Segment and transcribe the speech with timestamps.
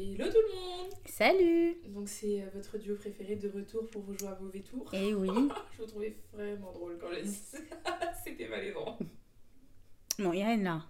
[0.00, 4.16] Hello tout le monde Salut Donc c'est euh, votre duo préféré de retour pour vous
[4.16, 4.88] jouer à mauvais tour.
[4.92, 5.28] Eh oui.
[5.76, 7.40] Je vous trouvais vraiment drôle quand je dit
[8.24, 8.96] C'était malaisant.
[10.20, 10.82] Bon, Yann là.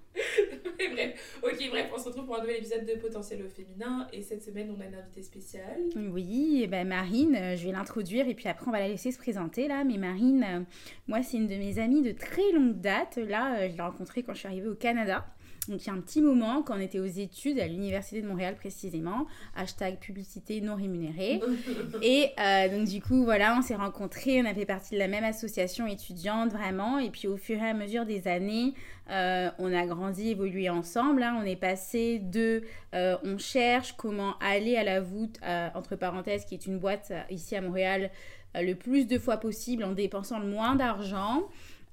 [0.79, 4.08] Mais bref, ok, bref, on se retrouve pour un nouvel épisode de Potentiel au féminin
[4.10, 5.82] et cette semaine on a une invitée spéciale.
[5.96, 9.12] Oui, eh ben Marine, euh, je vais l'introduire et puis après on va la laisser
[9.12, 9.84] se présenter là.
[9.84, 10.61] Mais Marine, euh,
[11.09, 13.16] moi c'est une de mes amies de très longue date.
[13.16, 15.27] Là, euh, je l'ai rencontrée quand je suis arrivée au Canada.
[15.69, 18.27] Donc il y a un petit moment, quand on était aux études à l'Université de
[18.27, 21.40] Montréal précisément, hashtag publicité non rémunérée.
[22.03, 25.09] et euh, donc du coup, voilà, on s'est rencontrés, on a fait partie de la
[25.09, 26.99] même association étudiante vraiment.
[26.99, 28.75] Et puis au fur et à mesure des années,
[29.11, 31.23] euh, on a grandi, évolué ensemble.
[31.23, 31.36] Hein.
[31.40, 32.62] On est passé de
[32.95, 35.39] euh, on cherche comment aller à la voûte,
[35.75, 38.11] entre parenthèses, qui est une boîte ici à Montréal,
[38.55, 41.48] le plus de fois possible en dépensant le moins d'argent.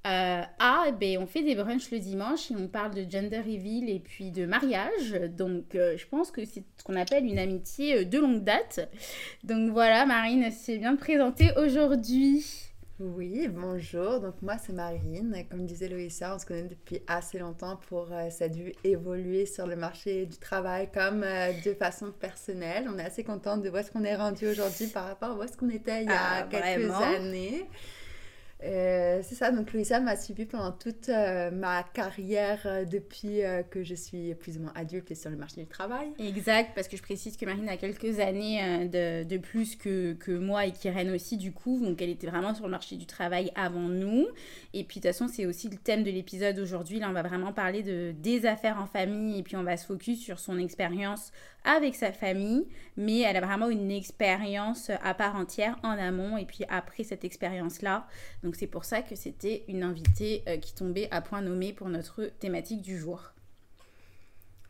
[0.05, 3.89] Euh, ah, ben, on fait des brunchs le dimanche et on parle de gender reveal
[3.89, 5.13] et puis de mariage.
[5.35, 8.87] Donc, euh, je pense que c'est ce qu'on appelle une amitié euh, de longue date.
[9.43, 12.45] Donc, voilà, Marine c'est bien présentée aujourd'hui.
[12.99, 14.19] Oui, bonjour.
[14.19, 15.43] Donc, moi, c'est Marine.
[15.49, 19.65] Comme disait Loïssa, on se connaît depuis assez longtemps pour ça a dû évoluer sur
[19.65, 21.25] le marché du travail comme
[21.65, 22.87] de façon personnelle.
[22.89, 25.43] On est assez contente de voir ce qu'on est rendu aujourd'hui par rapport à où
[25.43, 27.65] est-ce qu'on était il y a ah, quelques années.
[28.65, 33.83] Euh, c'est ça, donc Louisa m'a suivi pendant toute euh, ma carrière euh, depuis que
[33.83, 36.07] je suis plus ou moins adulte et sur le marché du travail.
[36.17, 40.31] Exact, parce que je précise que Marine a quelques années de, de, plus que, que
[40.31, 43.51] moi et Kyrène aussi, du coup, donc elle était vraiment sur le marché du travail
[43.55, 44.27] avant nous.
[44.73, 46.99] Et puis de toute façon, c'est aussi le thème de l'épisode aujourd'hui.
[46.99, 49.85] Là, on va vraiment parler de, des affaires en famille et puis on va se
[49.85, 51.31] focus sur son expérience
[51.65, 56.45] avec sa famille, mais elle a vraiment une expérience à part entière en amont et
[56.45, 58.07] puis après cette expérience-là.
[58.55, 62.25] C'est pour ça que c'était une invitée euh, qui tombait à point nommé pour notre
[62.39, 63.35] thématique du jour.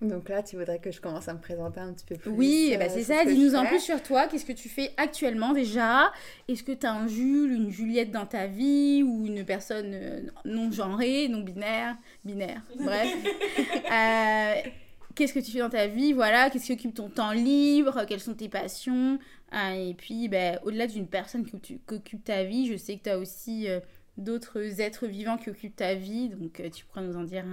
[0.01, 2.31] Donc là, tu voudrais que je commence à me présenter un petit peu plus.
[2.31, 3.23] Oui, euh, c'est ça.
[3.23, 4.27] Dis-nous en plus sur toi.
[4.27, 6.11] Qu'est-ce que tu fais actuellement déjà?
[6.47, 10.21] Est-ce que tu as un Jules, une Juliette dans ta vie ou une personne euh,
[10.43, 11.95] non genrée, non binaire
[12.25, 13.07] Binaire, bref.
[13.91, 14.69] euh,
[15.15, 18.19] qu'est-ce que tu fais dans ta vie, voilà, qu'est-ce qui occupe ton temps libre, quelles
[18.19, 19.17] sont tes passions?
[19.53, 23.09] Euh, et puis, ben, au-delà d'une personne qui, occupe ta vie, je sais que tu
[23.09, 23.79] as aussi euh,
[24.17, 27.45] d'autres êtres vivants qui occupent ta vie, donc euh, tu pourras nous en dire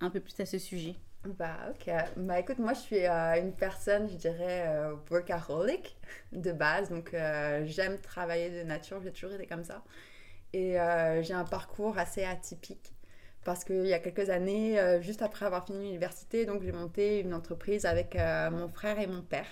[0.00, 0.96] un, peu plus à ce sujet.
[1.24, 4.64] Bah ok, bah écoute, moi je suis une personne, je dirais,
[5.10, 5.96] workaholic
[6.30, 7.16] de base, donc
[7.64, 9.82] j'aime travailler de nature, j'ai toujours été comme ça.
[10.52, 10.76] Et
[11.22, 12.92] j'ai un parcours assez atypique
[13.46, 17.20] parce qu'il y a quelques années, euh, juste après avoir fini l'université, donc j'ai monté
[17.20, 19.46] une entreprise avec euh, mon frère et mon père.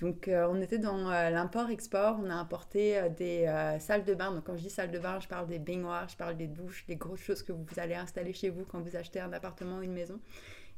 [0.00, 3.46] Donc euh, on était dans l'import-export, on a importé des
[3.80, 4.32] salles de bain.
[4.32, 6.86] Donc quand je dis salle de bain, je parle des baignoires, je parle des douches,
[6.86, 9.82] des grosses choses que vous allez installer chez vous quand vous achetez un appartement ou
[9.82, 10.18] une maison.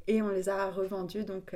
[0.07, 1.55] Et on les a revendus donc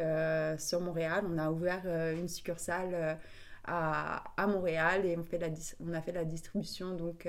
[0.57, 1.25] sur Montréal.
[1.27, 3.19] On a ouvert une succursale
[3.65, 5.49] à, Montréal et on, fait la,
[5.85, 7.27] on a fait la distribution donc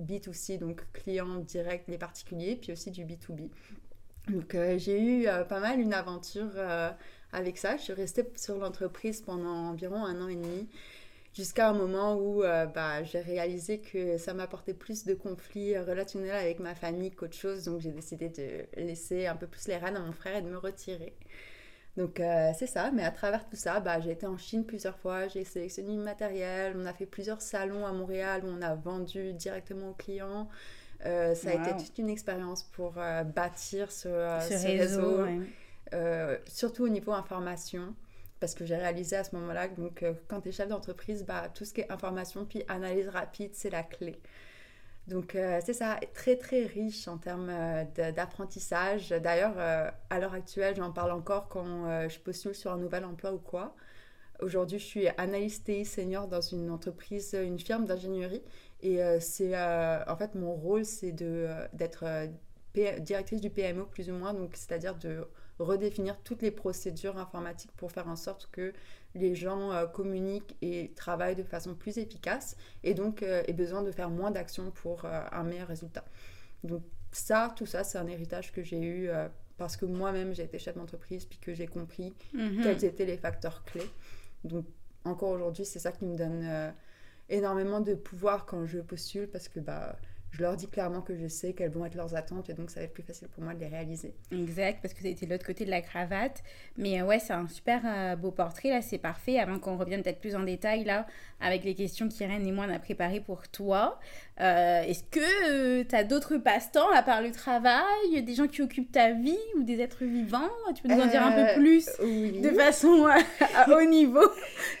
[0.00, 3.50] B2C, donc clients directs, les particuliers, puis aussi du B2B.
[4.28, 6.90] Donc euh, j'ai eu euh, pas mal une aventure euh,
[7.32, 7.76] avec ça.
[7.76, 10.68] Je suis restée sur l'entreprise pendant environ un an et demi,
[11.34, 16.60] jusqu'à un moment où bah, j'ai réalisé que ça m'apportait plus de conflits relationnels avec
[16.60, 17.64] ma famille qu'autre chose.
[17.64, 20.48] Donc j'ai décidé de laisser un peu plus les rênes à mon frère et de
[20.48, 21.12] me retirer.
[21.96, 22.20] Donc
[22.56, 25.44] c'est ça, mais à travers tout ça, bah, j'ai été en Chine plusieurs fois, j'ai
[25.44, 29.90] sélectionné du matériel, on a fait plusieurs salons à Montréal où on a vendu directement
[29.90, 30.48] aux clients.
[31.06, 34.08] Euh, ça a été toute une expérience pour euh, bâtir ce,
[34.64, 35.26] réseau,
[36.46, 37.94] surtout au niveau information,
[38.40, 41.64] parce que j'ai réalisé à ce moment-là, donc quand tu es chef d'entreprise, bah, tout
[41.64, 44.20] ce qui est information puis analyse rapide, c'est la clé.
[45.06, 49.10] Donc euh, c'est ça, très très riche en termes euh, d'apprentissage.
[49.10, 53.32] D'ailleurs, euh, à l'heure actuelle, j'en parle encore quand je postule sur un nouvel emploi
[53.32, 53.74] ou quoi.
[54.40, 58.42] Aujourd'hui, je suis analyste TI senior dans une entreprise, une firme d'ingénierie.
[58.84, 62.28] Et c'est en fait mon rôle, c'est d'être
[63.00, 65.26] directrice du PMO plus ou moins, donc c'est-à-dire de
[65.58, 68.72] redéfinir toutes les procédures informatiques pour faire en sorte que
[69.14, 73.82] les gens euh, communiquent et travaillent de façon plus efficace et donc euh, aient besoin
[73.82, 76.04] de faire moins d'actions pour euh, un meilleur résultat.
[76.64, 76.82] Donc
[77.12, 79.08] ça, tout ça, c'est un héritage que j'ai eu
[79.56, 82.62] parce que moi-même j'ai été chef d'entreprise puis que j'ai compris mhm.
[82.62, 83.88] quels étaient les facteurs clés.
[84.42, 84.64] Donc
[85.04, 86.74] encore aujourd'hui, c'est ça qui me donne
[87.28, 89.96] énormément de pouvoir quand je postule parce que bah
[90.36, 92.80] je leur dis clairement que je sais quelles vont être leurs attentes et donc ça
[92.80, 94.14] va être plus facile pour moi de les réaliser.
[94.32, 96.42] Exact, parce que ça a été de l'autre côté de la cravate.
[96.76, 99.38] Mais euh, ouais, c'est un super euh, beau portrait, là, c'est parfait.
[99.38, 101.06] Avant qu'on revienne peut-être plus en détail, là,
[101.40, 104.00] avec les questions qu'Irène et moi, on a préparées pour toi.
[104.40, 108.90] Euh, est-ce que tu as d'autres passe-temps à part le travail, des gens qui occupent
[108.90, 110.50] ta vie ou des êtres vivants?
[110.74, 113.06] Tu peux nous en dire un peu plus de façon
[113.54, 114.28] à, haut niveau,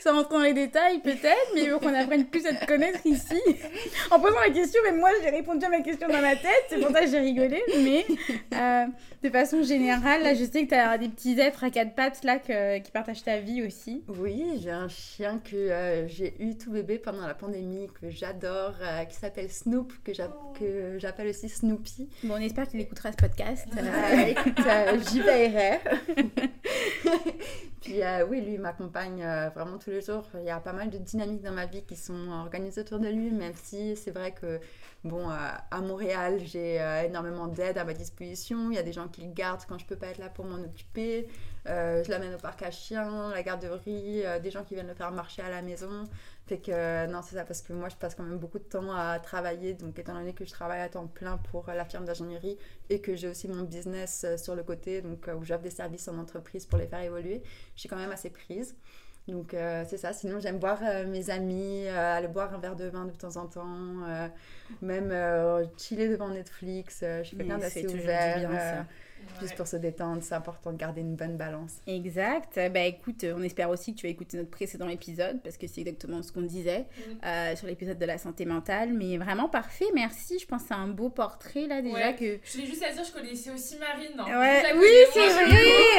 [0.00, 3.40] sans rentrer dans les détails peut-être, mais pour qu'on apprenne plus à te connaître ici.
[4.10, 6.80] En posant la question, même moi, j'ai répondu à ma question dans ma tête, c'est
[6.80, 8.06] pour ça que j'ai rigolé, mais
[8.54, 8.86] euh,
[9.22, 12.24] de façon générale, là, je sais que tu as des petits êtres à quatre pattes
[12.24, 14.02] là qui partagent ta vie aussi.
[14.08, 18.74] Oui, j'ai un chien que euh, j'ai eu tout bébé pendant la pandémie, que j'adore,
[19.08, 20.12] qui s'appelle Snoop, que
[20.98, 22.08] j'appelle aussi Snoopy.
[22.24, 23.68] Bon, on espère qu'il écoutera ce podcast.
[23.76, 25.80] Euh, écoute, euh, j'y veillerai.
[27.84, 29.22] Puis euh, oui, lui m'accompagne
[29.54, 30.24] vraiment tous les jours.
[30.34, 33.08] Il y a pas mal de dynamiques dans ma vie qui sont organisées autour de
[33.08, 34.58] lui, même si c'est vrai que
[35.04, 38.70] Bon, à Montréal, j'ai énormément d'aide à ma disposition.
[38.70, 40.46] Il y a des gens qui le gardent quand je peux pas être là pour
[40.46, 41.28] m'en occuper.
[41.66, 45.42] je l'amène au parc à chiens, la garderie, des gens qui viennent le faire marcher
[45.42, 46.08] à la maison.
[46.46, 48.64] Fait que euh, non, c'est ça, parce que moi je passe quand même beaucoup de
[48.64, 49.72] temps à travailler.
[49.72, 52.58] Donc, étant donné que je travaille à temps plein pour la firme d'ingénierie
[52.90, 55.70] et que j'ai aussi mon business euh, sur le côté, donc euh, où j'offre des
[55.70, 57.42] services en entreprise pour les faire évoluer,
[57.74, 58.76] je suis quand même assez prise.
[59.26, 59.56] Donc,
[59.88, 60.12] c'est ça.
[60.12, 64.04] Sinon, j'aime voir mes amis, aller boire un verre de vin de temps en temps,
[64.82, 65.14] même
[65.78, 66.98] chiller devant Netflix.
[67.00, 68.84] je suis quelqu'un d'assez ouvert.
[69.40, 71.74] Juste pour se détendre, c'est important de garder une bonne balance.
[71.86, 72.58] Exact.
[72.72, 75.80] Bah écoute, on espère aussi que tu as écouté notre précédent épisode parce que c'est
[75.80, 76.86] exactement ce qu'on disait
[77.24, 78.92] euh, sur l'épisode de la santé mentale.
[78.92, 80.38] Mais vraiment parfait, merci.
[80.38, 82.38] Je pense que c'est un beau portrait là déjà que.
[82.44, 84.18] Je l'ai juste à dire, je connaissais aussi Marine.
[84.18, 84.40] Hein.
[84.40, 84.62] Ouais.
[84.76, 85.44] Oui, c'est vrai.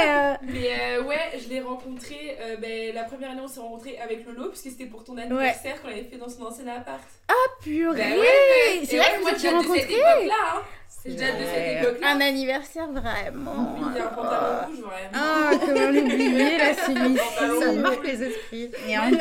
[0.07, 0.35] Euh.
[0.43, 2.37] Mais euh, ouais, je l'ai rencontrée.
[2.61, 5.89] ben, la première année, on s'est rencontrés avec Lolo puisque c'était pour ton anniversaire qu'on
[5.89, 7.03] avait fait dans son ancien appart.
[7.27, 7.97] Ah purée.
[7.97, 9.97] Ben c'est vrai que moi tu rencontré.
[10.27, 10.61] Là, hein.
[12.03, 13.75] Un anniversaire vraiment.
[13.91, 15.11] Il y a un pantalon rouge vraiment.
[15.13, 17.61] Ah, comment l'oublier là, celui-ci.
[17.61, 18.71] Ça marque les esprits.
[18.87, 19.11] Et un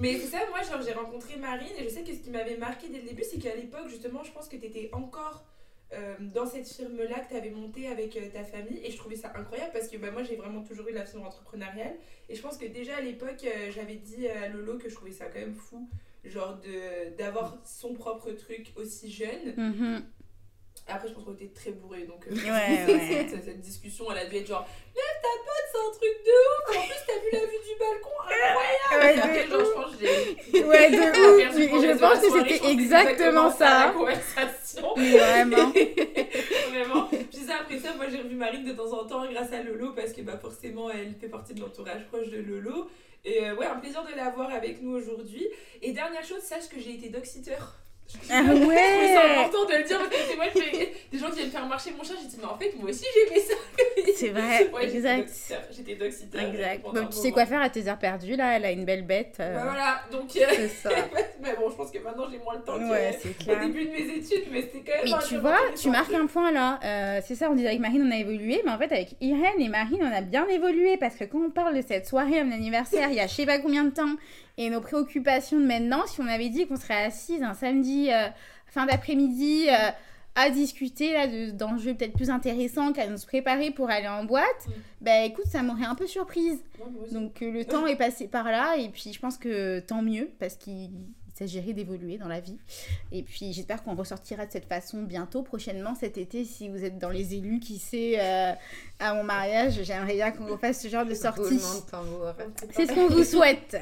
[0.00, 2.88] Mais c'est ça, moi j'ai rencontré Marine et je sais que ce qui m'avait marqué
[2.88, 5.44] dès le début, c'est qu'à l'époque, justement, je pense que tu étais encore
[5.94, 9.16] euh, dans cette firme-là que tu avais montée avec euh, ta famille et je trouvais
[9.16, 11.94] ça incroyable parce que bah, moi j'ai vraiment toujours eu la firme entrepreneuriale
[12.28, 15.12] et je pense que déjà à l'époque, euh, j'avais dit à Lolo que je trouvais
[15.12, 15.88] ça quand même fou,
[16.30, 16.60] genre
[17.16, 19.54] d'avoir son propre truc aussi jeune.
[19.56, 20.02] Mm-hmm.
[20.88, 24.26] Après, je pense qu'on était très bourrés, donc euh, ouais, cette, cette, discussion, elle a
[24.26, 27.28] dû être genre Lève ta pote, c'est un truc de ouf En plus, t'as vu
[27.32, 30.96] la vue du balcon Incroyable ouais, genre, je pense que Ouais, de
[31.76, 33.86] ouf Je pense que c'était exactement ça.
[33.86, 34.94] La conversation.
[34.94, 35.72] Vraiment.
[36.70, 37.08] Vraiment.
[37.08, 39.92] Puis ça, après ça, moi, j'ai revu Marine de temps en temps grâce à Lolo,
[39.92, 42.88] parce que bah, forcément, elle fait partie de l'entourage proche de Lolo.
[43.24, 45.46] Et euh, ouais, un plaisir de l'avoir avec nous aujourd'hui.
[45.82, 47.76] Et dernière chose, sache que j'ai été doxiteur.
[48.30, 50.27] Ah ouais C'est important de le dire parce que
[51.96, 52.14] mon chat.
[52.20, 53.54] J'ai dit, mais en fait, moi aussi j'aimais ça.
[54.16, 55.30] C'est vrai, ouais, exact.
[55.70, 56.42] J'étais doxiteur.
[56.42, 56.84] Exact.
[56.94, 58.56] Donc, tu sais quoi faire à tes heures perdues là?
[58.56, 59.36] Elle a une belle bête.
[59.40, 59.54] Euh.
[59.54, 60.36] Bah, voilà, donc.
[60.36, 60.90] Euh, c'est ça.
[61.42, 63.58] mais bon, je pense que maintenant j'ai moins le temps ouais, c'est clair.
[63.58, 65.20] au début de mes études, mais c'était quand même.
[65.20, 66.80] Et tu vois, tu marques un point là.
[66.84, 69.60] Euh, c'est ça, on disait avec Marine, on a évolué, mais en fait, avec Irène
[69.60, 72.52] et Marine, on a bien évolué parce que quand on parle de cette soirée, un
[72.52, 74.16] anniversaire, il y a je sais pas combien de temps,
[74.56, 78.10] et nos préoccupations de maintenant, si on avait dit qu'on serait assise un samedi
[78.68, 79.90] fin d'après-midi euh,
[80.34, 84.72] à discuter là d'enjeux peut-être plus intéressants qu'à nous préparer pour aller en boîte, mm.
[85.00, 86.62] bah écoute, ça m'aurait un peu surprise.
[87.12, 90.30] Donc euh, le temps est passé par là et puis je pense que tant mieux
[90.38, 90.90] parce qu'il
[91.38, 92.58] s'agirait d'évoluer dans la vie.
[93.12, 96.98] Et puis j'espère qu'on ressortira de cette façon bientôt, prochainement cet été, si vous êtes
[96.98, 98.52] dans les élus, qui sait, euh,
[98.98, 101.60] à mon mariage, j'aimerais bien qu'on fasse ce genre de sortie.
[102.72, 103.76] C'est ce qu'on vous souhaite.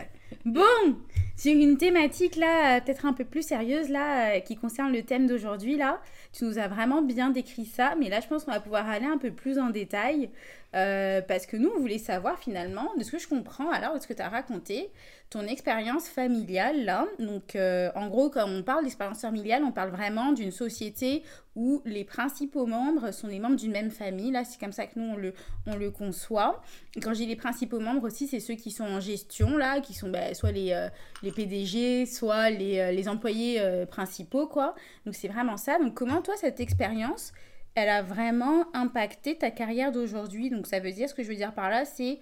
[0.45, 0.97] Bon,
[1.37, 5.27] sur une thématique là, peut-être un peu plus sérieuse là, euh, qui concerne le thème
[5.27, 6.01] d'aujourd'hui là,
[6.33, 9.07] tu nous as vraiment bien décrit ça, mais là je pense qu'on va pouvoir aller
[9.07, 10.31] un peu plus en détail
[10.75, 14.01] euh, parce que nous on voulait savoir finalement, de ce que je comprends alors, de
[14.01, 14.91] ce que tu as raconté,
[15.29, 17.07] ton expérience familiale là.
[17.19, 21.25] Donc euh, en gros, quand on parle d'expérience familiale, on parle vraiment d'une société
[21.57, 24.31] où les principaux membres sont les membres d'une même famille.
[24.31, 25.35] Là, c'est comme ça que nous on le,
[25.67, 26.63] on le conçoit.
[26.95, 29.95] Et quand dis les principaux membres aussi, c'est ceux qui sont en gestion là, qui
[29.95, 30.89] sont bah, soit les, euh,
[31.23, 34.75] les PDG, soit les, euh, les employés principaux quoi.
[35.07, 35.79] Donc c'est vraiment ça.
[35.79, 37.33] Donc comment toi cette expérience
[37.75, 40.51] elle a vraiment impacté ta carrière d'aujourd'hui?
[40.51, 42.21] Donc ça veut dire, ce que je veux dire par là, c'est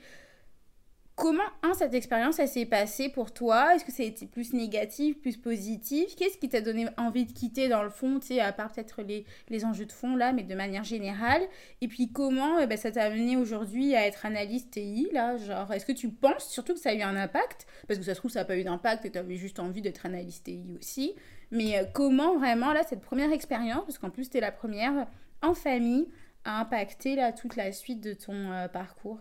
[1.16, 3.74] comment, hein, cette expérience, s'est passée pour toi?
[3.74, 6.16] Est-ce que ça a été plus négatif, plus positif?
[6.16, 9.24] Qu'est-ce qui t'a donné envie de quitter dans le fond, tu à part peut-être les,
[9.48, 11.42] les enjeux de fond là, mais de manière générale?
[11.80, 15.72] Et puis comment eh ben, ça t'a amené aujourd'hui à être analyste TI là Genre,
[15.72, 17.66] est-ce que tu penses surtout que ça a eu un impact?
[17.86, 19.82] Parce que ça se trouve, ça n'a pas eu d'impact et tu avais juste envie
[19.82, 21.14] d'être analyste TI aussi.
[21.50, 25.06] Mais euh, comment vraiment, là, cette première expérience, parce qu'en plus, tu es la première
[25.42, 26.08] en famille,
[26.44, 29.20] a impacté là, toute la suite de ton euh, parcours?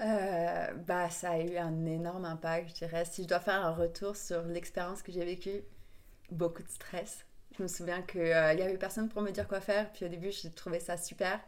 [0.00, 3.04] Euh, bah, ça a eu un énorme impact, je dirais.
[3.04, 5.62] Si je dois faire un retour sur l'expérience que j'ai vécue,
[6.30, 7.24] beaucoup de stress.
[7.56, 9.92] Je me souviens qu'il n'y avait personne pour me dire quoi faire.
[9.92, 11.40] Puis au début, j'ai trouvé ça super.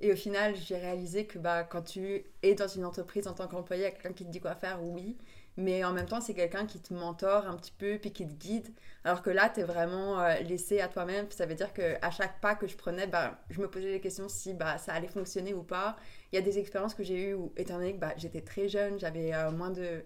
[0.00, 3.48] Et au final, j'ai réalisé que bah, quand tu es dans une entreprise en tant
[3.48, 5.16] qu'employé, quelqu'un qui te dit quoi faire, oui
[5.56, 8.32] mais en même temps, c'est quelqu'un qui te mentore un petit peu, puis qui te
[8.34, 8.68] guide.
[9.04, 11.30] Alors que là, tu es vraiment euh, laissé à toi-même.
[11.30, 14.28] Ça veut dire qu'à chaque pas que je prenais, bah, je me posais des questions
[14.28, 15.96] si bah, ça allait fonctionner ou pas.
[16.32, 18.68] Il y a des expériences que j'ai eues où, étant donné que bah, j'étais très
[18.68, 20.04] jeune, j'avais euh, moins, de,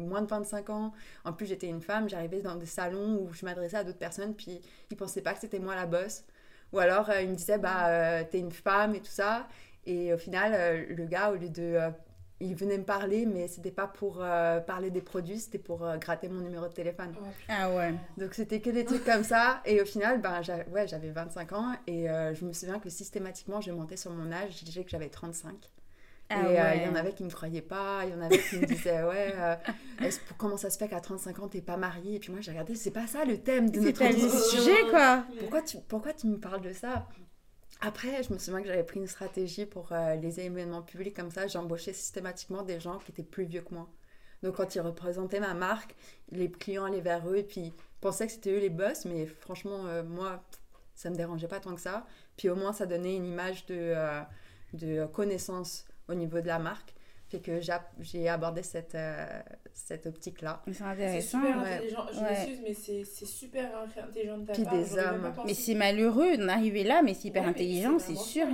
[0.00, 0.92] moins de 25 ans,
[1.24, 4.34] en plus j'étais une femme, j'arrivais dans des salons où je m'adressais à d'autres personnes,
[4.34, 6.24] puis ils pensaient pas que c'était moi la boss.
[6.72, 9.46] Ou alors, euh, ils me disaient, bah, t'es une femme et tout ça.
[9.86, 11.78] Et au final, le gars, au lieu de
[12.40, 15.98] il venait me parler, mais c'était pas pour euh, parler des produits, c'était pour euh,
[15.98, 17.14] gratter mon numéro de téléphone.
[17.20, 17.94] Oh, ah ouais.
[18.16, 19.60] Donc c'était que des trucs comme ça.
[19.66, 20.40] Et au final, ben,
[20.72, 24.32] ouais, j'avais 25 ans et euh, je me souviens que systématiquement, je montais sur mon
[24.32, 25.54] âge, je disais que j'avais 35.
[26.32, 28.56] Ah et il y en avait qui me croyaient pas, il y en avait qui
[28.56, 29.34] me disaient ouais,
[30.38, 32.14] comment ça se fait qu'à 35 ans t'es pas mariée?
[32.14, 35.24] Et puis moi j'ai regardé, c'est pas ça le thème de notre sujet quoi.
[35.40, 37.08] Pourquoi tu, pourquoi tu me parles de ça?
[37.80, 41.30] Après, je me souviens que j'avais pris une stratégie pour euh, les événements publics comme
[41.30, 41.46] ça.
[41.46, 43.88] J'embauchais systématiquement des gens qui étaient plus vieux que moi.
[44.42, 45.94] Donc, quand ils représentaient ma marque,
[46.30, 49.04] les clients allaient vers eux et puis pensaient que c'était eux les boss.
[49.04, 50.42] Mais franchement, euh, moi,
[50.94, 52.06] ça me dérangeait pas tant que ça.
[52.36, 54.20] Puis au moins, ça donnait une image de, euh,
[54.72, 56.94] de connaissance au niveau de la marque
[57.30, 57.60] fait que
[58.00, 58.96] j'ai abordé cette,
[59.74, 60.62] cette optique-là.
[60.72, 61.40] C'est intéressant.
[61.40, 62.06] Super intelligent.
[62.12, 64.74] Je m'excuse, mais c'est super intelligent de ta Puis part.
[64.74, 65.32] des hommes.
[65.46, 68.46] Mais c'est malheureux d'en arriver là, mais c'est hyper intelligent, c'est sûr.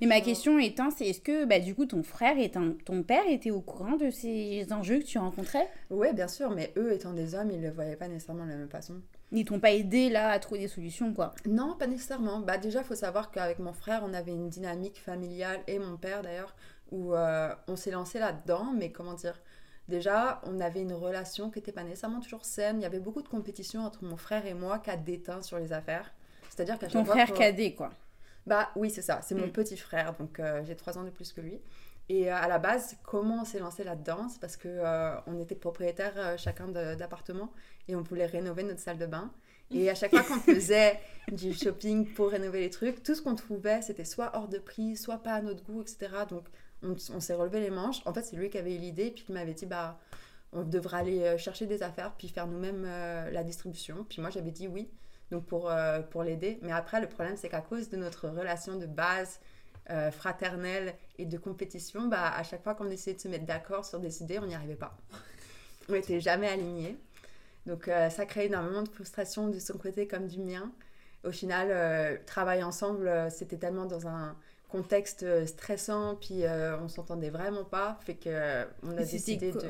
[0.00, 3.24] Mais ma question étant, c'est est-ce que bah, du coup ton frère et ton père
[3.28, 5.68] étaient au courant de ces enjeux que tu rencontrais?
[5.90, 8.50] Oui, bien sûr, mais eux étant des hommes, ils ne le voyaient pas nécessairement de
[8.50, 8.94] la même façon.
[9.32, 11.34] Ils t'ont pas aidé là à trouver des solutions, quoi?
[11.46, 12.40] Non, pas nécessairement.
[12.40, 15.96] Bah, déjà, il faut savoir qu'avec mon frère, on avait une dynamique familiale, et mon
[15.96, 16.56] père d'ailleurs,
[16.90, 19.40] où euh, on s'est lancé là-dedans, mais comment dire
[19.90, 22.78] Déjà, on avait une relation qui n'était pas nécessairement toujours saine.
[22.78, 25.58] Il y avait beaucoup de compétition entre mon frère et moi qui a déteint sur
[25.58, 26.14] les affaires.
[26.48, 27.90] C'est-à-dire qu'à Ton frère cadet, quoi.
[28.46, 29.20] Bah oui, c'est ça.
[29.22, 29.52] C'est mon mm.
[29.52, 31.60] petit frère, donc euh, j'ai trois ans de plus que lui.
[32.08, 34.28] Et euh, à la base, comment on s'est lancé là-dedans?
[34.28, 34.80] C'est parce que
[35.26, 37.52] on était propriétaires chacun d'appartements
[37.88, 39.32] et on voulait rénover notre salle de bain.
[39.72, 41.00] Et à chaque fois qu'on faisait
[41.32, 44.96] du shopping pour rénover les trucs, tout ce qu'on trouvait, c'était soit hors de prix,
[44.96, 46.08] soit pas à notre goût, etc.
[46.28, 46.44] Donc
[46.82, 48.00] on, s'est relevé les manches.
[48.06, 49.98] En fait, c'est lui qui avait eu l'idée, puis qui m'avait dit, bah,
[50.52, 54.04] on devrait aller euh, chercher des affaires, puis faire nous-mêmes euh, la distribution.
[54.08, 54.90] Puis moi, j'avais dit oui,
[55.30, 56.58] donc pour, euh, pour l'aider.
[56.62, 59.40] Mais après, le problème, c'est qu'à cause de notre relation de base
[60.12, 63.98] fraternelle et de compétition, bah, à chaque fois qu'on essayait de se mettre d'accord sur
[63.98, 64.96] des idées, on n'y arrivait pas.
[65.88, 66.96] On n'était jamais alignés.
[67.66, 70.70] Donc ça crée énormément de frustration de son côté comme du mien.
[71.24, 74.36] Au final, travailler ensemble, c'était tellement dans un
[74.70, 79.52] contexte euh, stressant, puis euh, on s'entendait vraiment pas, fait que euh, on a décidé
[79.52, 79.60] de...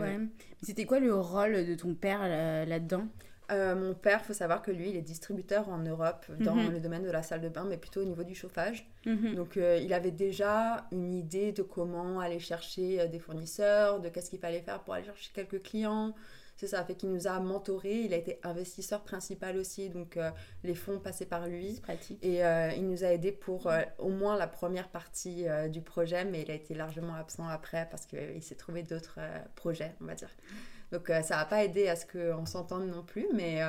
[0.62, 2.21] C'était quoi le rôle de ton père
[2.66, 3.07] là-dedans?
[3.50, 6.71] Mon père, faut savoir que lui, il est distributeur en Europe dans mhm.
[6.71, 8.88] le domaine de la salle de bain, mais plutôt au niveau du chauffage.
[9.07, 9.35] Mhm.
[9.35, 14.38] Donc il avait déjà une idée de comment aller chercher des fournisseurs, de qu'est-ce qu'il
[14.38, 16.14] fallait faire pour aller chercher quelques clients,
[16.60, 18.02] c'est ça, fait qu'il nous a mentoré.
[18.02, 20.30] Il a été investisseur principal aussi, donc euh,
[20.62, 21.80] les fonds passaient par lui.
[21.80, 22.22] Pratique.
[22.22, 26.26] Et euh, il nous a aidés pour euh, au moins la première partie du projet,
[26.26, 29.20] mais il a été largement absent après parce qu'il s'est trouvé d'autres
[29.54, 30.28] projets, on va dire.
[30.92, 33.60] Donc ça n'a pas aidé à ce qu'on s'entende non plus, mais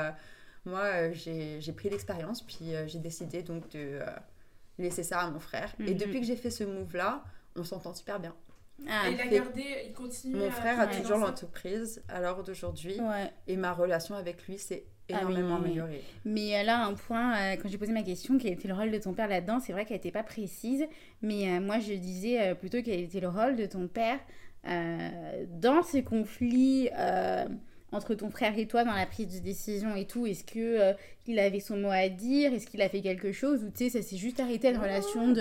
[0.65, 3.99] moi j'ai pris l'expérience, puis j'ai décidé donc de
[4.79, 5.73] laisser ça à mon frère.
[5.79, 5.97] Et mhm.
[5.97, 7.23] depuis que j'ai fait ce move-là,
[7.55, 8.35] on s'entend super bien.
[8.89, 10.35] Ah, il a gardé, il continue.
[10.35, 12.97] Mon frère a toujours l'entreprise à l'heure d'aujourd'hui.
[13.47, 16.03] Et ma relation avec lui s'est ah énormément améliorée.
[16.25, 18.91] Mais euh, là, un point, euh, quand j'ai posé ma question, quel était le rôle
[18.91, 20.85] de ton père là-dedans C'est vrai qu'elle n'était pas précise.
[21.21, 24.19] Mais euh, moi, je disais plutôt quel était le rôle de ton père
[24.63, 26.89] dans ces conflits
[27.91, 30.93] entre ton frère et toi dans la prise de décision et tout Est-ce que euh,
[31.27, 34.01] il avait son mot à dire Est-ce qu'il a fait quelque chose Ou tu sais,
[34.01, 35.33] ça s'est juste arrêté une relation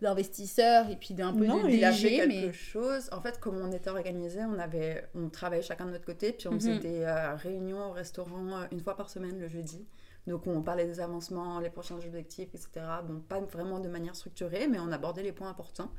[0.00, 3.08] d'investisseur et puis d'un peu non, de il a fait quelque chose.
[3.12, 6.46] En fait, comme on était organisé, on avait, on travaillait chacun de notre côté, puis
[6.48, 6.60] on mhm.
[6.60, 9.84] faisait des euh, réunions au restaurant euh, une fois par semaine le jeudi.
[10.28, 12.68] Donc on parlait des avancements, les prochains objectifs, etc.
[13.06, 15.90] Bon, pas vraiment de manière structurée, mais on abordait les points importants.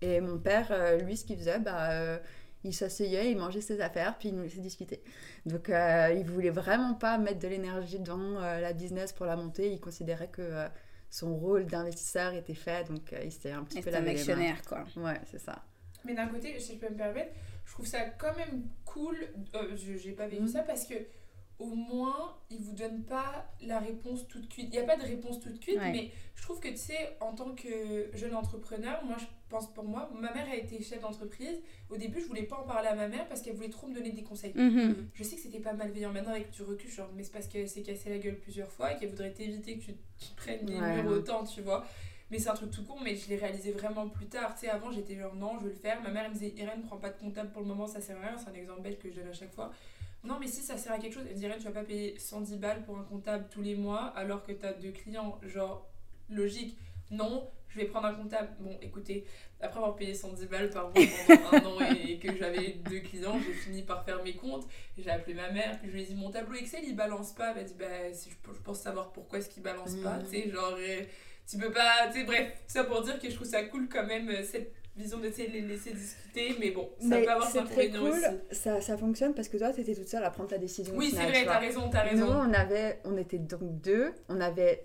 [0.00, 0.72] Et mon père,
[1.04, 2.20] lui, ce qu'il faisait, bah
[2.64, 5.02] il s'asseyait, il mangeait ses affaires, puis il nous laissait discuter.
[5.46, 9.36] Donc, euh, il voulait vraiment pas mettre de l'énergie dans euh, la business pour la
[9.36, 9.72] monter.
[9.72, 10.68] Il considérait que euh,
[11.10, 14.62] son rôle d'investisseur était fait, donc il s'était un petit Et peu c'est un actionnaire,
[14.62, 14.84] quoi.
[14.96, 15.64] Ouais, c'est ça.
[16.04, 17.32] Mais d'un côté, si je peux me permettre,
[17.64, 19.16] je trouve ça quand même cool.
[19.54, 20.48] euh, je j'ai pas vécu Mhm.
[20.48, 20.94] ça parce que
[21.58, 24.68] au moins, ils vous donnent pas la réponse toute cuite.
[24.68, 25.90] Il n'y a pas de réponse toute cuite, Ouais.
[25.90, 29.84] mais je trouve que tu sais, en tant que jeune entrepreneur, moi je pense pour
[29.84, 31.60] moi, ma mère a été chef d'entreprise.
[31.90, 33.94] Au début, je voulais pas en parler à ma mère parce qu'elle voulait trop me
[33.94, 34.52] donner des conseils.
[34.54, 35.08] Mhm.
[35.14, 37.68] Je sais que c'était pas malveillant maintenant avec du recul, genre, mais c'est parce qu'elle
[37.68, 39.94] s'est cassé la gueule plusieurs fois et qu'elle voudrait t'éviter que tu,
[40.36, 41.02] prennes des Ouais.
[41.02, 41.84] murs autant, tu vois.
[42.30, 44.54] Mais c'est un truc tout con, mais je l'ai réalisé vraiment plus tard.
[44.54, 46.02] Tu sais, avant, j'étais genre, non, je veux le faire.
[46.02, 48.16] Ma mère, elle me disait, Irène, prends pas de comptable pour le moment, ça sert
[48.18, 48.36] à rien.
[48.36, 49.72] C'est un exemple bête que je donne à chaque fois.
[50.24, 51.84] Non, mais si ça sert à quelque chose, elle me dit, Irène, tu vas pas
[51.84, 55.38] payer 110 balles pour un comptable tous les mois alors que t'as deux clients.
[55.42, 55.88] Genre,
[56.28, 56.76] logique.
[57.10, 58.48] Non, je vais prendre un comptable.
[58.60, 59.24] Bon, écoutez,
[59.60, 61.04] après avoir payé 110 balles par mois
[61.50, 64.66] pendant un an et, que j'avais deux clients, j'ai fini par faire mes comptes.
[64.96, 67.50] J'ai appelé ma mère, puis je lui ai dit mon tableau Excel il balance pas.
[67.50, 70.16] Elle m'a dit bah si je, je pense savoir pourquoi est-ce qu'il balance pas.
[70.18, 70.24] Mhm.
[70.24, 71.02] Tu sais, genre euh,
[71.48, 72.08] tu peux pas.
[72.12, 74.42] Tu sais, bref, tout ça pour dire que je trouve ça cool quand même euh,
[74.42, 76.56] cette vision de tu sais, les laisser discuter.
[76.58, 78.26] Mais bon, ça Mais peut avoir ses inconvénients cool, aussi.
[78.60, 80.94] ça, ça fonctionne parce que toi, tu étais toute seule à prendre ta décision.
[80.96, 82.32] Oui, c'est vrai, t'as raison, t'as Nous, raison.
[82.32, 84.12] on, avait, on était donc deux.
[84.28, 84.84] On avait.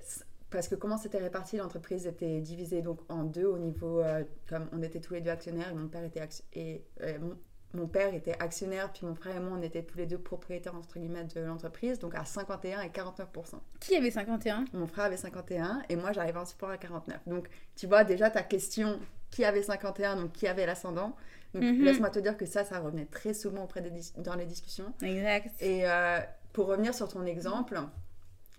[0.54, 4.00] Parce que comment c'était réparti, l'entreprise était divisée donc en deux au niveau.
[4.02, 6.22] euh, comme on était tous les deux actionnaires et mon père était,
[6.54, 7.38] et, euh, mon,
[7.82, 10.76] mon père était actionnaire, puis mon frère et moi, on était tous les deux propriétaires
[10.76, 13.56] entre guillemets de l'entreprise, donc à 51 et 49%.
[13.80, 17.20] Qui avait 51 Mon frère avait 51 et moi j'arrivais en support à 49.
[17.28, 19.00] Donc tu vois déjà ta question
[19.32, 21.16] qui avait 51, donc qui avait l'ascendant?
[21.56, 21.84] Donc Mhm.
[21.84, 24.94] laisse-moi te dire que ça, ça revenait très souvent auprès des dans les discussions.
[25.02, 25.50] Exact.
[25.60, 26.20] Et euh,
[26.52, 27.80] pour revenir sur ton exemple,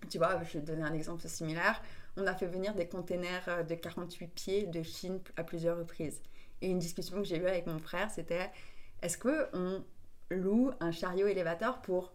[0.09, 1.81] tu vois, je vais donner un exemple similaire.
[2.17, 6.21] On a fait venir des containers euh, de 48 pieds de Chine à plusieurs reprises.
[6.61, 8.49] Et une discussion que j'ai eue avec mon frère, c'était
[9.01, 9.83] est-ce qu'on
[10.31, 12.13] loue un chariot élévateur pour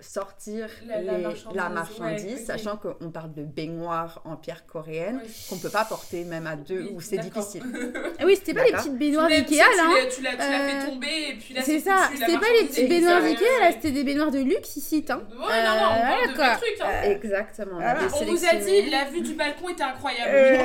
[0.00, 2.46] sortir La- marchandise, la marchandise, ouais, ok.
[2.46, 5.30] sachant qu'on parle de baignoire en pierre coréenne, Ouais.
[5.48, 7.62] qu'on peut pas porter même à deux, Oui, ou c'est difficile.
[8.18, 9.64] Ah oui, c'était pas les petites baignoires Ikea tu- là.
[9.74, 9.90] tu hein.
[9.94, 12.46] l'as- Tu l'as tu l'as fait Euh, tomber et puis là C'est ça, c'était pas
[12.60, 13.22] les petites baignoires.
[13.22, 15.22] Ikea là, c'était des baignoires de luxe ici, hein.
[15.30, 16.80] Ouais, non, non, on parle de trucs.
[16.80, 17.02] hein.
[17.04, 17.74] Exactement.
[17.76, 17.90] Voilà.
[18.00, 20.30] avait On vous a dit, la vue du balcon était incroyable.
[20.34, 20.62] Euh.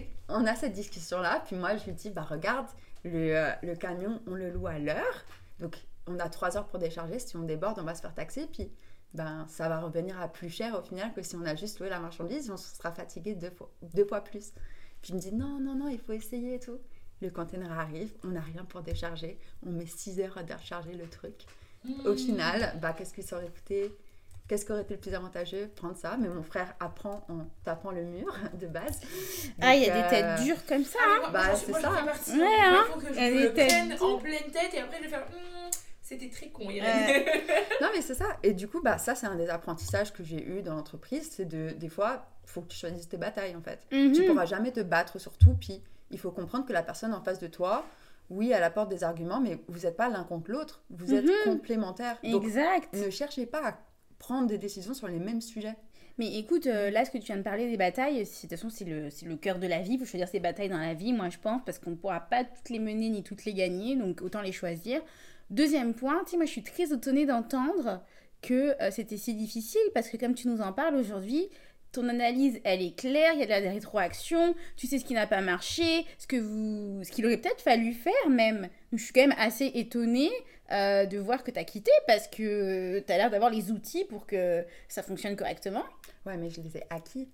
[0.32, 2.66] On a cette discussion-là, puis moi je lui dis, bah regarde,
[3.04, 5.24] le, euh, le camion, on le loue à l'heure,
[5.58, 5.74] donc
[6.10, 8.70] on a trois heures pour décharger, si on déborde, on va se faire taxer, puis
[9.14, 11.88] ben ça va revenir à plus cher au final que si on a juste loué
[11.90, 14.52] la marchandise, on sera fatigué deux fois, deux fois plus.
[15.02, 16.78] Puis il me dit, non, non, non, il faut essayer et tout.
[17.22, 21.06] Le container arrive, on n'a rien pour décharger, on met 6 heures à décharger le
[21.08, 21.34] truc.
[22.04, 23.94] Au final, bah, qu'est-ce qui s'aurait coûté?
[24.46, 25.70] Qu'est-ce qui aurait été le plus avantageux?
[25.76, 29.00] Prendre ça, mais mon frère apprend en tapant le mur de base.
[29.60, 30.98] Ah, il y a des têtes euh, dures comme ça.
[31.02, 31.88] Ah, moi, Bah, c'est je ça.
[31.90, 32.30] partie.
[32.32, 32.84] Ouais, Moi, hein.
[32.88, 35.26] il faut que je le prenne en pleine tête et après je vais faire.
[36.10, 37.24] Hmm, C'était très con, Irène.
[37.80, 38.26] Non, mais c'est ça.
[38.42, 41.28] Et du coup, bah, ça, c'est un des apprentissages que j'ai eu dans l'entreprise.
[41.30, 43.80] C'est de, des fois, il faut que tu choisisses tes batailles, en fait.
[43.92, 44.12] Mhm.
[44.12, 45.54] Tu pourras jamais te battre sur tout.
[45.58, 47.84] Puis, il faut comprendre que la personne en face de toi,
[48.28, 50.82] oui, elle apporte des arguments, mais vous n'êtes pas l'un contre l'autre.
[50.90, 51.32] Vous êtes Mhm.
[51.52, 52.18] complémentaires.
[52.22, 52.92] Donc, Exact.
[52.94, 53.78] ne cherchez pas à
[54.18, 55.74] prendre des décisions sur les mêmes sujets.
[56.18, 58.58] Mais écoute, euh, là, ce que tu viens de parler des batailles, c'est- de toute
[58.58, 59.92] façon, c'est le, c'est le cœur de la vie.
[59.94, 62.20] Il faut choisir ses batailles dans la vie, moi, je pense, parce qu'on ne pourra
[62.20, 65.00] pas toutes les mener ni toutes les gagner, donc autant les choisir.
[65.50, 68.02] Deuxième point, moi, je suis très étonnée d'entendre
[68.40, 71.48] que euh, c'était si difficile, parce que comme tu nous en parles aujourd'hui,
[71.90, 75.12] ton analyse, elle est claire, il y a de la rétroaction, tu sais ce qui
[75.12, 78.68] n'a pas marché, ce que vous, ce qu'il aurait peut-être fallu faire même.
[78.92, 80.30] Je suis quand même assez étonnée
[80.70, 84.04] euh, de voir que tu as quitté, parce que tu as l'air d'avoir les outils
[84.04, 85.84] pour que ça fonctionne correctement.
[86.26, 87.28] Ouais, mais je les ai acquis.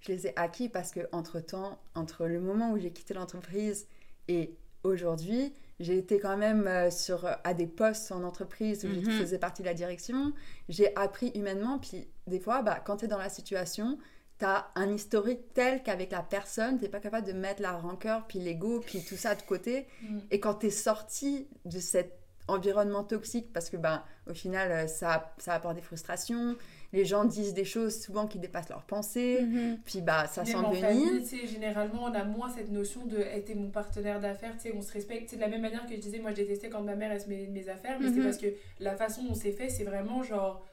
[0.00, 3.86] Je les ai acquis parce que entre temps, entre le moment où j'ai quitté l'entreprise
[4.26, 4.50] et
[4.82, 9.04] aujourd'hui, j'ai été quand même euh, sur, à des postes en entreprise où Mhm.
[9.04, 10.32] je faisais partie de la direction.
[10.68, 13.98] J'ai appris humainement, puis des fois, bah, quand tu es dans la situation,
[14.38, 18.26] tu as un historique tel qu'avec la personne, tu pas capable de mettre la rancœur,
[18.26, 19.86] puis l'ego, puis tout ça de côté.
[20.02, 20.18] Mm.
[20.30, 24.86] Et quand tu es sorti de cet environnement toxique, parce que ben, au final, euh,
[24.86, 26.56] ça, ça apporte des frustrations,
[26.96, 29.78] les gens disent des choses souvent qui dépassent leurs pensées, Mhm.
[29.84, 31.22] puis bah, ça s'envenime.
[31.46, 34.80] généralement, on a moins cette notion de hey, t'es mon partenaire d'affaires, tu sais, on
[34.82, 35.28] se respecte.
[35.30, 37.20] C'est de la même manière que je disais, moi, je détestais quand ma mère, elle
[37.20, 38.24] se mêlait de mes affaires, mais c'est Mhm.
[38.24, 38.46] parce que
[38.80, 40.64] la façon dont c'est fait, c'est vraiment genre.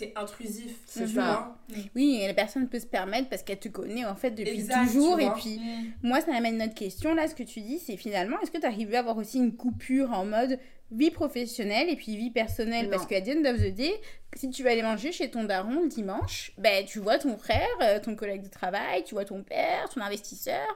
[0.00, 0.76] C'est intrusif.
[0.86, 1.56] C'est vois.
[1.94, 4.86] Oui, et la personne peut se permettre parce qu'elle te connaît en fait depuis Exact,
[4.86, 5.20] toujours.
[5.20, 5.92] Et puis, Mm.
[6.02, 7.28] moi, ça m'amène notre question là.
[7.28, 10.10] Ce que tu dis, c'est finalement, est-ce que tu arrives à avoir aussi une coupure
[10.12, 10.58] en mode
[10.92, 12.86] vie professionnelle et puis vie personnelle?
[12.86, 12.90] Non.
[12.92, 13.92] Parce qu'à the end of the day,
[14.34, 17.66] si tu vas aller manger chez ton daron le dimanche, ben, tu vois ton frère,
[17.82, 20.66] euh, ton collègue de travail, tu vois ton père, ton investisseur.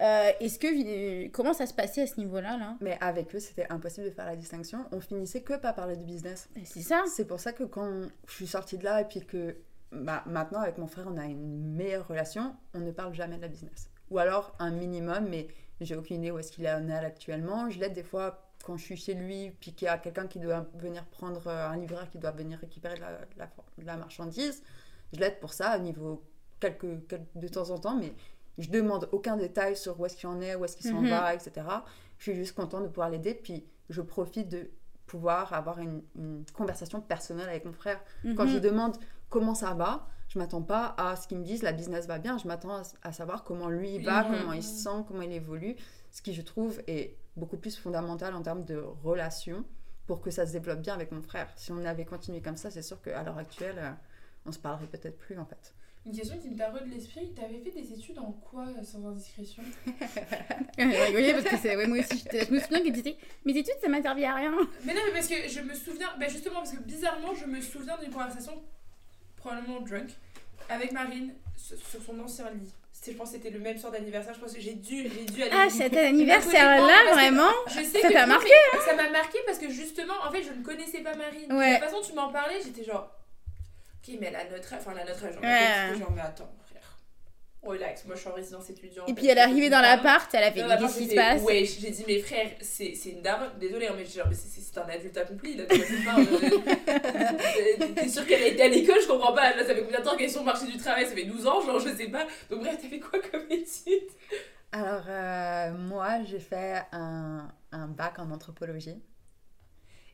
[0.00, 2.76] Euh, est-ce que comment ça se passait à ce niveau-là là?
[2.80, 4.78] Mais avec eux, c'était impossible de faire la distinction.
[4.90, 6.48] On finissait que par parler de business.
[6.54, 7.04] Ben, C'est ça.
[7.14, 9.56] C'est pour ça que quand je suis sortie de là et puis que
[9.92, 13.42] bah, maintenant avec mon frère on a une meilleure relation, on ne parle jamais de
[13.42, 13.90] la business.
[14.10, 15.48] Ou alors un minimum, mais
[15.80, 17.68] j'ai aucune idée où est-ce qu'il en est actuellement.
[17.70, 20.38] Je l'aide des fois quand je suis chez lui, puis qu'il y a quelqu'un qui
[20.38, 23.84] doit venir prendre euh, un livreur qui doit venir récupérer de la, de la- de
[23.86, 24.62] la marchandise.
[25.12, 26.22] Je l'aide pour ça au niveau
[26.60, 28.12] quelques, quelques- de temps en temps, mais
[28.58, 31.08] je demande aucun détail sur où est-ce qu'il en est, où est-ce qu'il s'en Mhm.
[31.10, 31.66] va, etc.
[32.18, 34.70] Je suis juste contente de pouvoir l'aider, puis je profite de
[35.12, 38.00] pouvoir avoir une, une conversation personnelle avec mon frère.
[38.36, 38.48] Quand Mhm.
[38.48, 38.96] je lui demande
[39.28, 42.38] comment ça va, je m'attends pas à ce qu'il me dise la business va bien,
[42.38, 44.30] je m'attends à, à savoir comment lui il va, Mhm.
[44.30, 45.76] comment il se sent, comment il évolue,
[46.10, 49.64] ce qui je trouve est beaucoup plus fondamental en termes de relation
[50.06, 51.48] pour que ça se développe bien avec mon frère.
[51.56, 53.90] Si on avait continué comme ça, c'est sûr qu'à l'heure actuelle, euh,
[54.46, 55.74] on se parlerait peut-être plus en fait.
[56.04, 57.32] Une question qui me taraude l'esprit.
[57.32, 59.62] T'avais fait des études en quoi, euh, sans indiscrétion?
[60.78, 63.74] Rigolé parce que c'est ouais, moi aussi je me souviens que tu disais mes études
[63.80, 64.52] ça m'a servi à rien.
[64.84, 67.60] Mais non, mais parce que je me souviens, bah justement, parce que bizarrement, je me
[67.60, 68.60] souviens d'une conversation,
[69.36, 70.10] probablement drunk,
[70.68, 72.72] avec Marine sur son ancien lit.
[72.92, 74.34] C'était, je pense que c'était le même soir d'anniversaire.
[74.34, 75.52] Je pense que j'ai dû, j'ai dû aller.
[75.54, 79.08] Ah cet anniversaire Parce là que- vraiment Je sais Ça t'a marqué, mais Ça m'a
[79.10, 81.52] marqué parce que justement, en fait, je ne connaissais pas Marine.
[81.52, 81.72] Ouais.
[81.74, 83.08] La façon dont tu m'en parlais, j'étais genre.
[84.06, 84.80] Ok, mais elle a notre âge.
[84.80, 85.34] Enfin, elle a notre âge.
[85.36, 85.98] en Ouais.
[85.98, 86.98] genre, mais attends, frère.
[87.62, 89.08] Relax, moi je suis en résidence étudiante.
[89.08, 91.42] Et puis elle est arrivée dans l'appart, elle a fait mais qu'est-ce qui se passe
[91.42, 93.52] Ouais, j'ai dit, mes frères, c'est c'est une daronne.
[93.60, 95.54] Désolée, hein, mais, genre, mais c'est- un adulte accompli.
[95.56, 95.76] Là, Euh,
[97.94, 99.54] T'es sûr qu'elle a été à l'école Je comprends pas.
[99.54, 101.24] Là, ça fait combien de temps qu'elle est sur le marché du travail Ça fait
[101.24, 102.26] 12 ans, genre, je sais pas.
[102.50, 104.08] Donc, bref, t'as fait quoi comme étude?
[104.72, 108.96] Alors euh, moi, j'ai fait un, un bac en anthropologie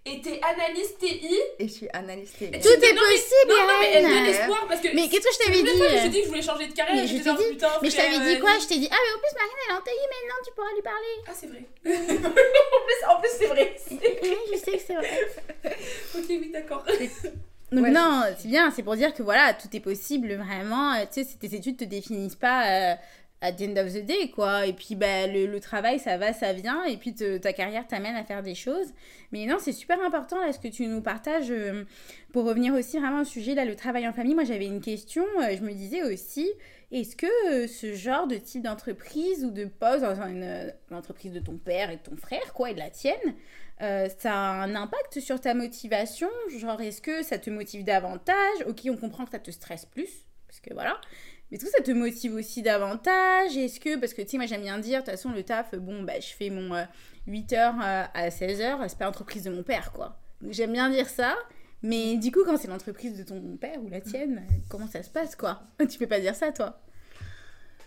[0.07, 2.39] Et t'es analyste TI et je suis analyste.
[2.39, 2.51] TI.
[2.51, 4.89] Tout est non, mais- possible Non, non, mais elle donne espoir parce que.
[4.95, 6.43] Mais qu'est-ce que je t'avais de fois que je t'ai dit dit que je voulais
[6.43, 8.67] changer de carrière Mais je t'ai dit- putain, Mais je t'avais dit quoi euh, Je
[8.69, 10.83] t'ai dit ah mais en plus Marine elle est en TI maintenant tu pourras lui
[10.83, 11.15] parler.
[11.27, 11.63] Ah, c'est vrai.
[12.25, 13.77] en plus, en plus c'est vrai.
[14.23, 15.29] Oui je sais que c'est vrai.
[16.17, 16.85] ok, oui, d'accord.
[17.73, 20.95] Donc Ouais, non, c'est bien, c'est pour dire que voilà, tout est possible vraiment.
[20.95, 22.95] euh, Tu sais, tes études te définissent pas euh,
[23.41, 24.67] à the end of the day, quoi.
[24.67, 26.85] Et puis bah, le, travail, ça va, ça vient.
[26.85, 28.93] Et puis ta carrière t'amène à faire des choses.
[29.33, 31.51] Mais non, c'est super important là ce que tu nous partages.
[31.51, 31.85] euh,
[32.33, 34.35] pour revenir aussi vraiment au sujet, là, le travail en famille.
[34.35, 35.25] Moi, j'avais une question.
[35.41, 36.51] euh, je me disais aussi,
[36.91, 41.41] est-ce que euh, ce genre de type d'entreprise ou de poste dans une, l'entreprise de
[41.41, 43.35] ton père et de ton frère, quoi, et de la tienne,
[43.81, 46.29] ça a un impact sur ta motivation?
[46.59, 48.65] Genre, est-ce que ça te motive davantage?
[48.67, 51.01] Ok, on comprend que ça te stresse plus, parce que voilà.
[51.51, 53.57] Mais est-ce que ça te motive aussi davantage?
[53.57, 55.75] Est-ce que, parce que tu sais, moi j'aime bien dire, de toute façon, le taf,
[55.75, 56.75] bon, bah, je fais mon
[57.27, 57.55] 8h
[58.15, 60.19] à 16h, c'est pas l'entreprise de mon père, quoi.
[60.41, 61.37] Donc j'aime bien dire ça.
[61.83, 65.03] Mais du coup, quand c'est l'entreprise de ton père ou la tienne, euh, comment ça
[65.03, 65.63] se passe, quoi?
[65.89, 66.81] Tu peux pas dire ça, toi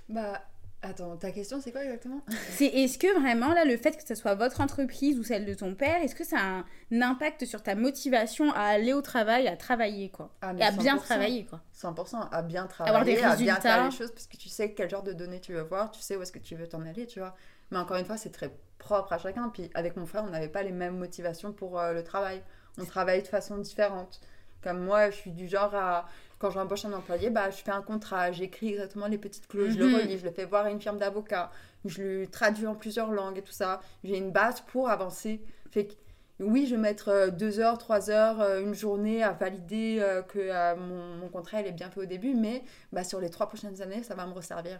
[0.07, 0.41] Bah
[0.81, 2.21] attends, ta question c'est quoi exactement?
[2.51, 5.53] C'est est-ce que vraiment là le fait que ce soit votre entreprise ou celle de
[5.53, 9.47] ton père, est-ce que ça a un impact sur ta motivation à aller au travail,
[9.47, 10.33] à travailler quoi?
[10.41, 10.99] Ah, Et à bien 100%.
[11.01, 13.61] travailler quoi 100% à bien Avoir des travailler, à bien résultats.
[13.61, 16.01] faire les choses parce que tu sais quel genre de données tu veux voir, tu
[16.01, 17.35] sais où est-ce que tu veux t'en aller, tu vois.
[17.71, 19.49] Mais encore une fois, c'est très propre à chacun.
[19.49, 22.41] Puis avec mon frère, on n'avait pas les mêmes motivations pour euh, le travail.
[22.77, 24.19] On travaille de façon différente.
[24.61, 26.05] Comme moi, je suis du genre à.
[26.41, 29.79] Quand j'embauche un employé, bah, je fais un contrat, j'écris exactement les petites clauses, je
[29.79, 29.91] Mhm.
[29.91, 31.51] le relis, je le fais voir à une firme d'avocats,
[31.85, 33.79] je le traduis en plusieurs langues et tout ça.
[34.03, 35.41] J'ai une base pour avancer.
[35.69, 35.93] Fait que
[36.39, 40.23] oui, je vais mettre euh, deux heures, trois heures, euh, une journée à valider euh,
[40.23, 43.47] que mon, mon contrat il est bien fait au début, mais bah, sur les trois
[43.47, 44.79] prochaines années, ça va me resservir.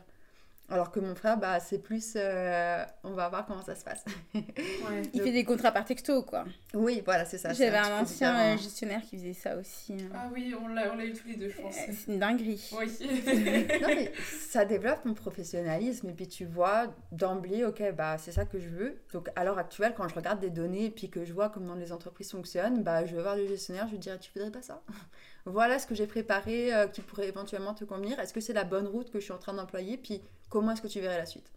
[0.72, 2.14] Alors que mon frère, bah, c'est plus.
[2.16, 4.04] euh, on va voir comment ça se passe.
[4.36, 5.04] Ouais.
[5.14, 6.46] Il fait des contrats par texto quoi.
[6.74, 7.54] Oui, voilà, c'est ça.
[7.54, 9.94] J'avais un ancien euh, gestionnaire qui faisait ça aussi.
[9.94, 10.10] hein.
[10.16, 11.76] Ah oui, on l'a on l'a eu tous les deux, je pense.
[11.78, 12.70] Euh, C'est une dinguerie.
[12.80, 12.88] Oui.
[13.82, 14.12] non, mais
[14.50, 18.70] ça développe mon professionnalisme et puis tu vois d'emblée, ok, bah, c'est ça que je
[18.70, 19.02] veux.
[19.14, 21.76] Donc à l'heure actuelle, quand je regarde des données et puis que je vois comment
[21.76, 24.62] les entreprises fonctionnent, bah, je vais voir le gestionnaire, je lui dirais, tu voudrais pas
[24.62, 24.82] ça?
[25.46, 28.20] Voilà ce que j'ai préparé euh, qui pourrait éventuellement te convenir.
[28.20, 30.82] Est-ce que c'est la bonne route que je suis en train d'employer Puis comment est-ce
[30.84, 31.52] que tu verrais la suite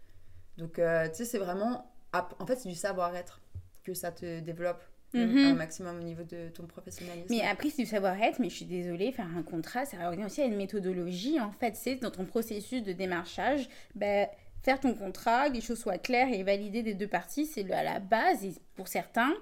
[0.57, 3.41] Donc euh, tu sais, c'est vraiment, en fait, c'est du savoir-être
[3.83, 4.81] que ça te développe
[5.13, 5.37] euh, Mhm.
[5.51, 7.27] un maximum au niveau de ton professionnalisme.
[7.29, 10.41] Mais après, c'est du savoir-être, mais je suis désolée, faire un contrat, ça revient aussi
[10.41, 11.39] à une méthodologie.
[11.39, 14.27] En fait, c'est dans ton processus de démarchage, ben,
[14.63, 17.83] faire ton contrat, que les choses soient claires et validées des deux parties, c'est à
[17.83, 18.43] la base.
[18.43, 19.33] Et pour certains,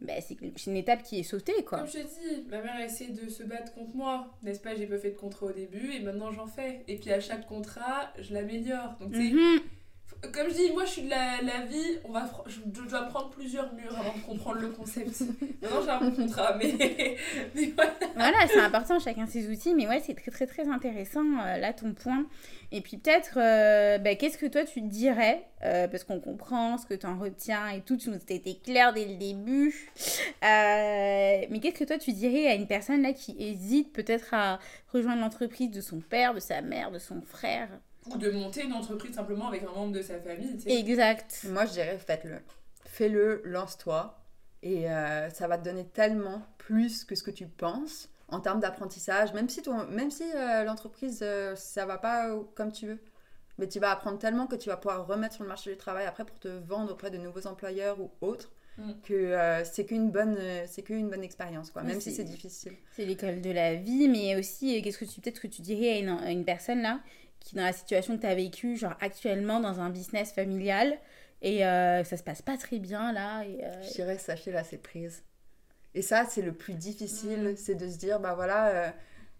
[0.00, 1.78] bah, c'est une étape qui est sautée, quoi.
[1.78, 4.74] Comme je te dis, ma mère a essayé de se battre contre moi, n'est-ce pas
[4.76, 6.84] J'ai pas fait de contrat au début et maintenant j'en fais.
[6.88, 8.96] Et puis à chaque contrat, je l'améliore.
[9.00, 9.60] Donc, tu sais, Mhm.
[10.32, 13.02] Comme je dis, moi je suis de la, la vie, on va, je, je dois
[13.02, 15.20] prendre plusieurs murs avant de comprendre le concept.
[15.62, 17.16] Maintenant j'ai un contrat, mais,
[17.54, 17.92] mais voilà.
[18.14, 21.72] Voilà, c'est important, chacun ses outils, mais ouais, c'est très très très intéressant, euh, là,
[21.72, 22.26] ton point.
[22.70, 26.86] Et puis peut-être, euh, bah, qu'est-ce que toi tu dirais, euh, parce qu'on comprend ce
[26.86, 29.74] que tu en retiens et tout, tu nous étais clair dès le début,
[30.44, 34.58] Euh, mais qu'est-ce que toi tu dirais à une personne là qui hésite peut-être à
[34.92, 37.68] rejoindre l'entreprise de son père, de sa mère, de son frère?
[38.14, 40.78] Ou de monter une entreprise simplement avec un membre de sa famille, tu sais.
[40.78, 41.44] Exact.
[41.50, 42.38] Moi, je dirais, faites-le.
[42.84, 44.18] Fais-le, lance-toi.
[44.62, 48.60] Et euh, ça va te donner tellement plus que ce que tu penses en termes
[48.60, 49.32] d'apprentissage.
[49.32, 52.98] Même si, ton, même si euh, l'entreprise, euh, ça va pas euh, comme tu veux.
[53.58, 56.06] Mais tu vas apprendre tellement que tu vas pouvoir remettre sur le marché du travail
[56.06, 58.50] après pour te vendre auprès de nouveaux employeurs ou autres.
[58.78, 58.92] Mm.
[59.02, 61.82] Que euh, c'est qu'une bonne, euh, c'est qu'une bonne expérience, quoi.
[61.82, 62.72] Oui, Même si c'est- c'est difficile.
[62.92, 65.94] C'est l'école de la vie, mais aussi, euh, qu'est-ce que tu peut-être que tu dirais
[65.94, 67.00] à une, à une personne là
[67.40, 70.98] qui dans la situation que tu as vécue, genre actuellement dans un business familial
[71.40, 74.78] et euh, ça se passe pas très bien là et euh, Je dirais, sachez lâcher
[74.78, 75.22] prise.
[75.94, 78.90] Et ça, c'est le plus difficile, c'est de se dire, bah voilà, euh,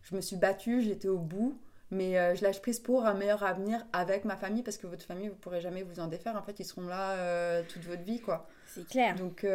[0.02, 3.42] je me suis battue, j'étais au bout, mais euh, je lâche prise pour un meilleur
[3.42, 6.37] avenir avec ma famille, parce que votre famille, vous pourrez jamais vous en défaire.
[6.37, 8.48] En fait, ils seront là euh, toute votre vie, quoi.
[8.66, 9.14] c'est clair.
[9.16, 9.46] Donc,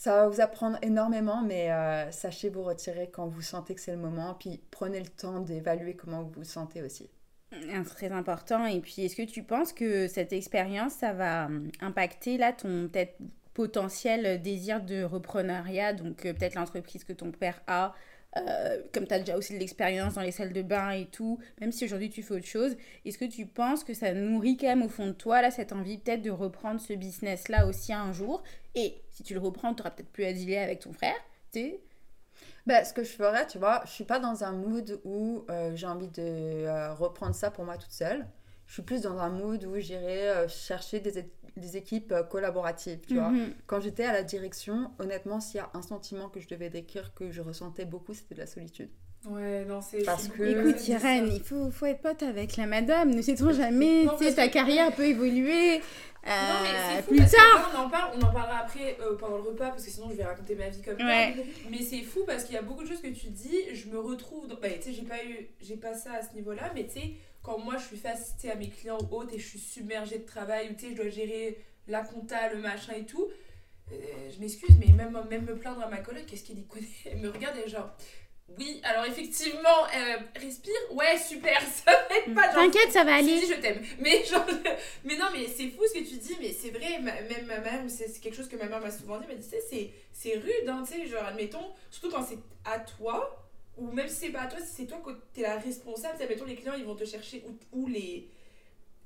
[0.00, 3.90] ça va vous apprendre énormément, mais euh, sachez vous retirer quand vous sentez que c'est
[3.92, 7.10] le moment, puis prenez le temps d'évaluer comment vous vous sentez aussi.
[7.52, 8.64] Un- Très important.
[8.64, 12.88] Et puis, est-ce que tu penses que cette expérience, ça va hum, impacter là ton
[12.88, 13.18] peut-être
[13.52, 17.94] potentiel désir de reprenariat, donc euh, peut-être l'entreprise que ton père a,
[18.36, 21.38] euh, comme tu as déjà aussi de l'expérience dans les salles de bain et tout,
[21.60, 24.68] même si aujourd'hui tu fais autre chose, est-ce que tu penses que ça nourrit quand
[24.68, 28.12] même au fond de toi là cette envie peut-être de reprendre ce business-là aussi un
[28.12, 28.42] jour?
[28.74, 31.16] Et si tu le reprends, tu n'auras peut-être plus à dealer avec ton frère,
[31.52, 31.80] tu sais?
[32.66, 35.74] Ben, ce que je ferais, tu vois, je suis pas dans un mood où euh,
[35.74, 38.26] j'ai envie de euh, reprendre ça pour moi toute seule.
[38.70, 41.24] Je suis plus dans un mood où j'irai euh, chercher des,
[41.56, 43.30] des équipes euh, collaboratives, tu vois.
[43.30, 43.52] Mhm.
[43.66, 47.12] Quand j'étais à la direction, honnêtement, s'il y a un sentiment que je devais décrire
[47.12, 48.88] que je ressentais beaucoup, c'était de la solitude.
[49.28, 50.04] Ouais, non, c'est.
[50.04, 50.86] Parce que- Écoute.
[50.86, 53.10] Irène, il faut, faut être pote avec la madame.
[53.12, 55.78] Ne sait-on jamais, Non, tu sais, ta que- carrière peut évoluer.
[55.78, 55.80] Non,
[56.62, 57.56] mais euh, c'est fou plus tard.
[57.56, 60.08] là, on en parle, on en parlera après euh, pendant le repas parce que sinon
[60.10, 61.34] je vais raconter ma vie comme Ouais.
[61.36, 61.42] ça.
[61.70, 63.98] Mais c'est fou parce qu'il y a beaucoup de choses que tu dis, je me
[63.98, 64.46] retrouve.
[64.46, 64.54] Dans...
[64.54, 67.12] Bah, tu sais, j'ai pas eu, j'ai pas ça à ce niveau-là, mais tu sais,
[67.42, 70.26] quand moi je suis face à mes clients ou autres et je suis submergée de
[70.26, 73.30] travail, ou tu sais, je dois gérer la compta, le machin et tout.
[73.92, 73.96] euh,
[74.34, 76.86] je m'excuse, mais même, même me plaindre à ma collègue, qu'est-ce qu'elle y connaît?
[77.06, 77.90] Elle me regarde et genre,
[78.58, 82.48] oui, alors effectivement, euh, respire, ouais, super, ça va être pas.
[82.52, 83.40] T'inquiète, ça va aller.
[83.40, 83.80] dis je t'aime.
[84.00, 84.44] Mais genre,
[85.04, 87.82] mais non, mais c'est fou ce que tu dis, mais c'est vrai, même ma mère,
[87.88, 89.90] c'est quelque chose que ma mère m'a souvent dit, elle m'a dit, tu sais, c'est-
[90.12, 93.39] c'est rude, hein, tu sais, genre, admettons, surtout quand c'est à toi,
[93.80, 96.18] ou même si c'est pas à toi, si c'est toi que t'es la responsable, tu
[96.18, 98.28] sais, admettons, les clients, ils vont te chercher, ou, ou les,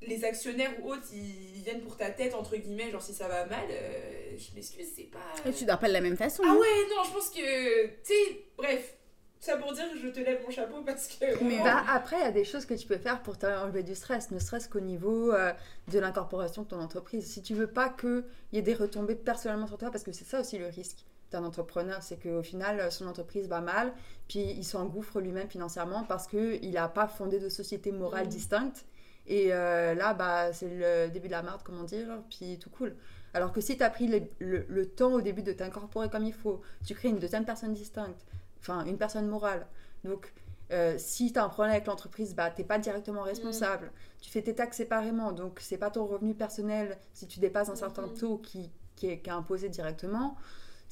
[0.02, 3.46] les actionnaires ou autres, ils viennent pour ta tête, entre guillemets, genre, si ça va
[3.46, 5.48] mal, euh, je m'excuse, c'est pas...
[5.48, 6.42] Et tu dors pas de la même façon.
[6.44, 6.56] Ah hein.
[6.56, 8.94] ouais, non, je pense que, tu sais, bref,
[9.38, 11.44] ça pour dire que je te lève mon chapeau parce que...
[11.44, 13.94] Mais Bah, après, il y a des choses que tu peux faire pour t'enlever du
[13.94, 15.52] stress, ne serait-ce qu'au niveau euh,
[15.92, 17.26] de l'incorporation de ton entreprise.
[17.30, 20.24] Si tu veux pas qu'il y ait des retombées personnellement sur toi, parce que c'est
[20.24, 21.04] ça aussi le risque
[21.34, 23.92] d'un entrepreneur, c'est qu'au final, son entreprise va mal,
[24.28, 28.30] puis il s'engouffre lui-même financièrement parce qu'il n'a pas fondé de société morale Mhm.
[28.30, 28.84] distincte.
[29.26, 32.94] Et euh, là, bah, c'est le début de la merde, comment dire, puis tout cool.
[33.32, 36.24] Alors que si tu as pris le, le- le temps au début de t'incorporer comme
[36.24, 38.24] il faut, tu crées une deuxième personne distincte,
[38.60, 39.66] enfin une personne morale.
[40.04, 40.32] Donc,
[40.72, 43.90] euh, si tu as un problème avec l'entreprise, bah, tu n'es pas directement responsable.
[44.20, 46.96] Tu fais tes taxes séparément, donc c'est pas ton revenu personnel.
[47.12, 48.14] Si tu dépasses un certain Mhm.
[48.14, 50.36] taux qui, qui, est, qui est imposé directement,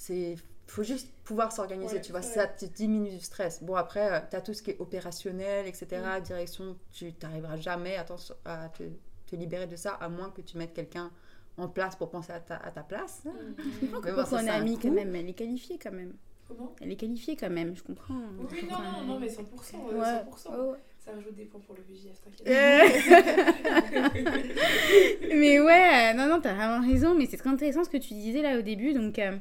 [0.02, 0.34] c'est
[0.66, 2.26] faut juste pouvoir s'organiser, Ouais, tu vois, ouais.
[2.26, 3.62] ça te diminue du stress.
[3.62, 5.86] Bon, après, tu as tout ce qui est opérationnel, etc.,
[6.18, 6.22] Mm.
[6.22, 8.82] direction, tu n'arriveras jamais à, te,
[9.26, 11.10] te libérer de ça, à moins que tu mettes quelqu'un
[11.58, 13.22] en place pour penser à ta, à ta place.
[13.24, 13.90] Je Mhm.
[13.92, 14.88] comprends Mais bon, pourquoi ça, on c'est a un mis coup.
[14.88, 15.14] quand même.
[15.14, 16.14] Elle est qualifiée quand même.
[16.48, 16.74] Comment?
[16.80, 18.14] Elle est qualifiée quand même, je comprends.
[18.38, 20.22] Oui, non, non, non, mais 100%, euh, Ouais.
[20.24, 20.50] 100%.
[20.58, 20.78] Oh, ouais.
[21.04, 22.46] Ça rajoute des points pour le VJF, t'inquiète.
[25.34, 27.14] mais ouais, euh, non, non, t'as vraiment raison.
[27.14, 28.92] Mais c'est très intéressant ce que tu disais là au début.
[28.94, 29.36] Donc, euh,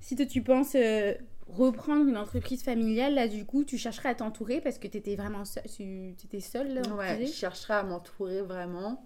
[0.00, 1.14] si toi, tu penses euh,
[1.48, 5.44] reprendre une entreprise familiale, là, du coup, tu chercherais à t'entourer parce que t'étais vraiment
[5.44, 5.64] seule.
[5.76, 9.04] Tu étais seule, là, Ouais, je disait chercherai à m'entourer vraiment.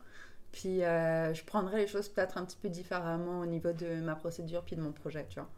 [0.52, 4.16] Puis euh, je prendrai les choses peut-être un petit peu différemment au niveau de ma
[4.16, 5.48] procédure puis de mon projet, tu vois.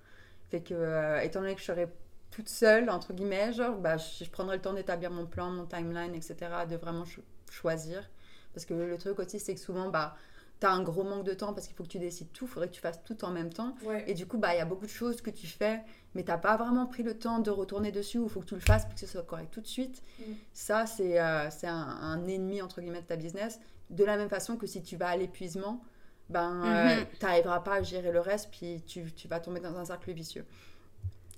[0.51, 1.89] Fait que, euh, étant donné que je serai
[2.31, 5.67] toute seule, entre guillemets, genre, bah, je, je prendrai le temps d'établir mon plan, mon
[5.67, 8.11] timeline, etc., de vraiment cho- choisir.
[8.55, 10.17] Parce que le truc aussi, c'est que souvent, bah,
[10.63, 12.49] tu as un gros manque de temps parce qu'il faut que tu décides tout, il
[12.49, 13.75] faudrait que tu fasses tout en même temps.
[13.85, 14.05] Ouais.
[14.09, 15.83] Et du coup, bah, il y a beaucoup de choses que tu fais,
[16.15, 18.55] mais t'as pas vraiment pris le temps de retourner dessus ou il faut que tu
[18.55, 20.03] le fasses pour que ce soit correct tout de suite.
[20.21, 20.23] Mm.
[20.53, 21.69] Ça, c'est euh, un,
[22.13, 23.61] un ennemi, entre guillemets, de ta business.
[23.91, 25.83] De la même façon que si tu vas à l'épuisement,
[26.31, 27.07] ben, euh, Mhm.
[27.19, 30.47] t'arriveras pas à gérer le reste, puis tu, tu vas tomber dans un cercle vicieux.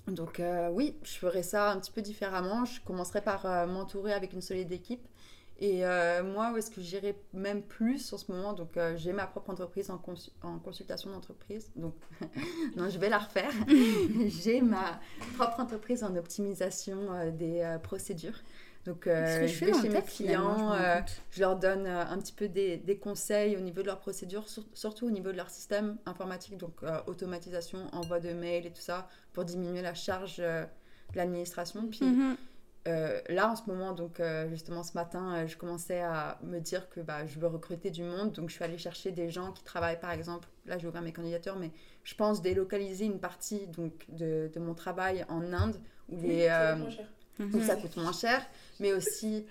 [0.06, 2.64] Donc euh, oui, je ferai ça un petit peu différemment.
[2.66, 5.06] Je commencerai par euh, m'entourer avec une solide équipe.
[5.60, 9.12] Et euh, moi, où est-ce que j'irai même plus en ce moment Donc, euh, j'ai
[9.12, 11.70] ma propre entreprise en, consu- en consultation d'entreprise.
[11.76, 11.94] Donc,
[12.76, 13.52] non, je vais la refaire.
[14.26, 15.00] j'ai ma
[15.36, 18.40] propre entreprise en optimisation euh, des procédures.
[18.84, 20.72] Donc, je je vais chez mes je clients,
[21.30, 24.66] je leur donne un petit peu des, des conseils au niveau de leurs procédures, sur-
[24.74, 29.08] surtout au niveau de leur système informatique, donc automatisation, envoi de mails et tout ça,
[29.32, 30.66] pour diminuer la charge de
[31.14, 31.86] l'administration.
[31.88, 32.36] Puis Mhm.
[32.86, 36.58] Euh, là, en ce moment, donc euh, justement ce matin, euh, je commençais à me
[36.58, 38.32] dire que bah, je veux recruter du monde.
[38.32, 41.12] Donc je suis allée chercher des gens qui travaillent, par exemple, là j'ai ouvert mes
[41.12, 41.70] candidatures, mais
[42.02, 45.76] je pense délocaliser une partie donc, de, de mon travail en Inde,
[46.10, 47.06] où, les, ça va euh, moins cher.
[47.40, 48.46] où ça coûte moins cher,
[48.80, 49.46] mais aussi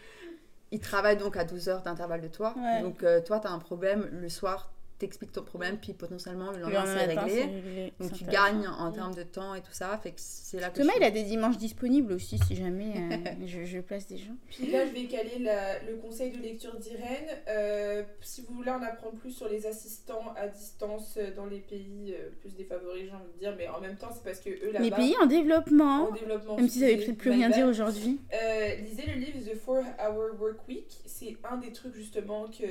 [0.73, 2.55] ils travaillent donc à 12 heures d'intervalle de toi.
[2.57, 2.81] Ouais.
[2.81, 4.72] Donc euh, toi, tu as un problème, le soir,
[5.03, 7.93] t'expliques ton problème, puis potentiellement le Le lendemain, lendemain c'est réglé.
[7.99, 8.93] Donc C'est tu gagnes en Mm.
[8.93, 9.97] termes de temps et tout ça.
[10.01, 12.93] Fait que c'est là que Thomas, je- il a des dimanches disponibles aussi, si jamais
[12.95, 14.35] euh, je, je place des gens.
[14.49, 17.27] Puis là, je vais caler la- le conseil de lecture d'Irène.
[17.47, 21.59] Euh, si vous voulez en apprendre plus sur les assistants à distance euh, dans les
[21.59, 24.49] pays euh, plus défavorisés, j'ai envie de dire, mais en même temps, c'est parce que
[24.49, 27.67] eux là-bas, Les pays en développement, en développement, même si ça peut-être plus rien dire
[27.67, 28.19] aujourd'hui.
[28.33, 30.87] Euh, lisez le livre The 4 Hour Work Week.
[31.05, 32.63] C'est un des trucs justement que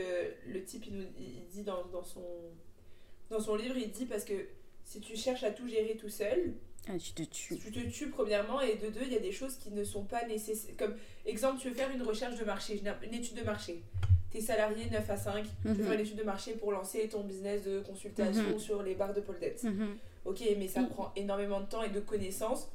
[0.47, 2.22] le type il, nous, il dit dans, dans, son,
[3.31, 3.77] dans son livre.
[3.77, 4.35] Il dit parce que
[4.85, 6.53] si tu cherches à tout gérer tout seul,
[6.89, 7.57] Ah, tu te tues.
[7.59, 10.05] tu te tues premièrement et de deux, il y a des choses qui ne sont
[10.05, 10.75] pas nécessaires.
[10.77, 13.83] Comme exemple, tu veux faire une recherche de marché, une étude de marché.
[14.31, 15.83] T'es salarié 9 à 5, tu veux Mhm.
[15.85, 18.59] faire une étude de marché pour lancer ton business de consultation Mhm.
[18.59, 19.63] sur les barres de pole dance.
[19.63, 19.97] Mhm.
[20.25, 20.89] Ok, mais ça Mm.
[20.89, 22.69] prend énormément de temps et de connaissances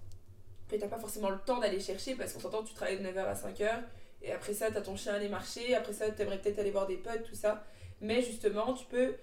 [0.69, 3.25] que t'as pas forcément le temps d'aller chercher parce qu'on s'entend, tu travailles de 9h
[3.27, 3.83] à 5h
[4.21, 6.85] et après ça, t'as ton chien à aller marcher, après ça, t'aimerais peut-être aller voir
[6.87, 7.65] des potes, tout ça.
[8.01, 9.15] Mais justement, tu peux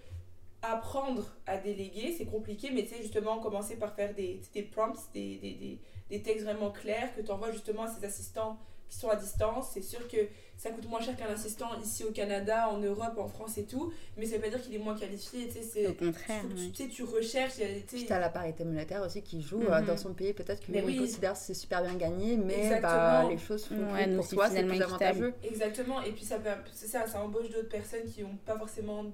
[0.72, 4.96] apprendre à déléguer, c'est compliqué, mais tu sais, justement, commencer par faire des, des prompts,
[5.12, 5.78] des, des, des,
[6.10, 9.70] des textes vraiment clairs que tu envoies justement à ces assistants qui sont à distance.
[9.72, 10.18] C'est sûr que
[10.56, 13.92] ça coûte moins cher qu'un assistant ici au Canada, en Europe, en France et tout,
[14.16, 15.86] mais ça veut pas dire qu'il est moins qualifié, tu sais, c'est...
[15.88, 16.42] Au contraire.
[16.42, 16.70] tu- ouais.
[16.70, 19.62] tu sais, tu recherches, il y a- tu t'as la parité monétaire aussi qui joue
[19.62, 19.86] euh, Mhm.
[19.86, 20.32] dans son pays.
[20.34, 20.98] Peut-être que lui, oui.
[20.98, 24.62] considère que c'est super bien gagné, mais bah, les choses font Ouais, pour toi, c'est
[24.62, 25.32] plus avantageux.
[25.42, 29.04] Exactement, et puis ça, peut- ça, ça embauche d'autres personnes qui n'ont pas forcément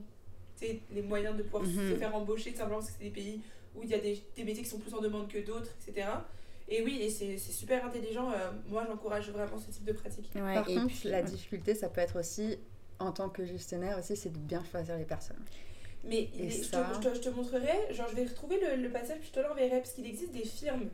[0.92, 1.90] les moyens de pouvoir Mhm.
[1.90, 3.40] se faire embaucher, tout simplement parce que c'est des pays
[3.76, 6.08] où il y a des, des métiers qui sont plus en demande que d'autres, etc.
[6.68, 10.30] Et oui, et c'est super intelligent, euh, moi j'encourage vraiment ce type de pratique.
[10.34, 11.24] Ouais, Par et contre, puis, la ouais.
[11.24, 12.58] difficulté, ça peut être aussi,
[12.98, 15.42] en tant que gestionnaire aussi, c'est de bien choisir les personnes.
[16.04, 19.18] Mais je, te, je, te, je te montrerai, genre je vais retrouver le, le passage
[19.18, 20.88] puis je te l'enverrai, parce qu'il existe des firmes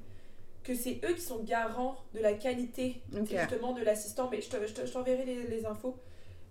[0.64, 4.66] que c'est eux qui sont garants de la qualité justement de l'assistant, mais je te-
[4.66, 5.96] je te- je t'enverrai les, les infos.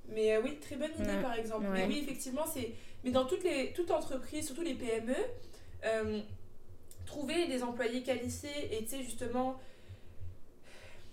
[0.07, 1.21] Mais euh, oui, très bonne idée Ouais.
[1.21, 1.65] par exemple.
[1.65, 1.71] Ouais.
[1.73, 2.71] Mais oui, effectivement, c'est.
[3.05, 5.13] Mais dans toutes les toute entreprise, surtout les PME,
[5.85, 6.19] euh,
[7.05, 9.59] trouver des employés qualifiés et tu sais, justement,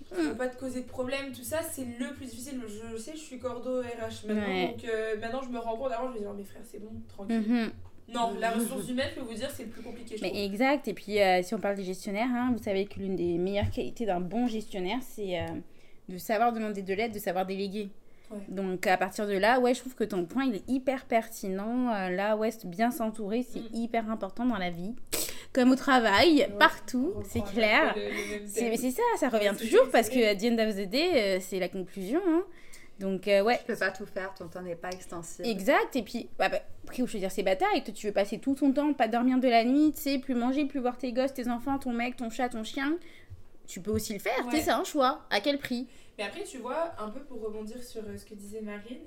[0.08, 0.28] qui Mm.
[0.30, 2.60] vont pas te causer de problème, tout ça, c'est le plus difficile.
[2.66, 4.68] Je, sais, je suis cordeau RH maintenant, Ouais.
[4.68, 5.92] donc euh, maintenant je me rends compte.
[5.92, 7.40] Avant, je me dis, oh, mes frères, c'est bon, tranquille.
[7.46, 7.70] Mhm.
[8.08, 10.34] Non, la ressource humaine, je peux vous dire, c'est le plus compliqué, je trouve.
[10.36, 10.88] Mais exact.
[10.88, 13.70] Et puis, euh, si on parle des gestionnaires, hein, vous savez que l'une des meilleures
[13.70, 15.46] qualités d'un bon gestionnaire, c'est euh,
[16.08, 17.88] de savoir demander de l'aide, de savoir déléguer.
[18.32, 18.38] Ouais.
[18.48, 21.92] Donc, à partir de là, ouais, je trouve que ton point, il est hyper pertinent.
[21.94, 23.74] Euh, là, ouais, bien s'entourer, c'est Mm.
[23.74, 24.94] hyper important dans la vie.
[25.52, 27.94] Comme au travail, Ouais, partout, c'est clair.
[27.96, 31.38] mais c'est ça, ça revient toujours parce que à the end of the day, euh,
[31.40, 32.20] c'est la conclusion.
[32.26, 32.42] hein.
[33.00, 35.48] Donc, euh, ouais, Tu peux pas tout faire, ton temps n'est pas extensible.
[35.48, 37.82] Exact, et puis, bah, bah, après, je veux dire, c'est bataille.
[37.82, 40.34] Toi, tu veux passer tout ton temps, pas dormir de la nuit, tu sais, plus
[40.34, 42.96] manger, plus voir tes gosses, tes enfants, ton mec, ton chat, ton chien.
[43.72, 44.60] Tu peux aussi le faire, tu sais, Ouais.
[44.60, 45.22] c'est un choix.
[45.30, 45.86] À quel prix?
[46.18, 48.98] Mais après, tu vois, un peu pour rebondir sur euh, ce que disait Marine,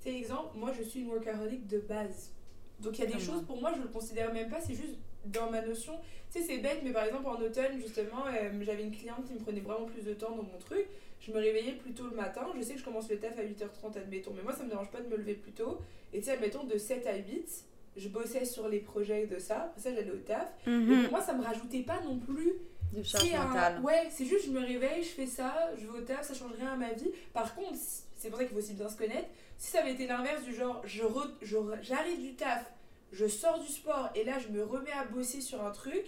[0.00, 2.30] tu sais, exemple, moi je suis une workaholic de base.
[2.78, 4.94] Donc il y a des choses, pour moi, je le considère même pas, c'est juste
[5.24, 5.94] dans ma notion.
[6.32, 9.34] Tu sais, c'est bête, mais par exemple, en automne, justement, euh, j'avais une cliente qui
[9.34, 10.86] me prenait vraiment plus de temps dans mon truc.
[11.18, 12.46] Je me réveillais plus tôt le matin.
[12.56, 14.32] Je sais que je commence le taf à 8h30, admettons.
[14.36, 15.78] Mais moi, ça me dérange pas de me lever plus tôt.
[16.12, 17.64] Et tu sais, admettons, de 7 à 8,
[17.96, 19.62] je bossais sur les projets de ça.
[19.64, 20.48] Après ça, j'allais au taf.
[20.64, 21.02] Et Mhm.
[21.02, 22.52] pour moi, ça me rajoutait pas non plus
[22.92, 23.80] Du charge c'est un- mentale.
[23.82, 26.52] Ouais, c'est juste je me réveille, je fais ça, je vais au taf, ça change
[26.58, 27.10] rien à ma vie.
[27.32, 27.76] Par contre,
[28.16, 29.28] c'est pour ça qu'il faut aussi bien se connaître.
[29.58, 32.70] Si ça avait été l'inverse du genre, je re- je re- j'arrive du taf,
[33.12, 36.04] je sors du sport et là je me remets à bosser sur un truc,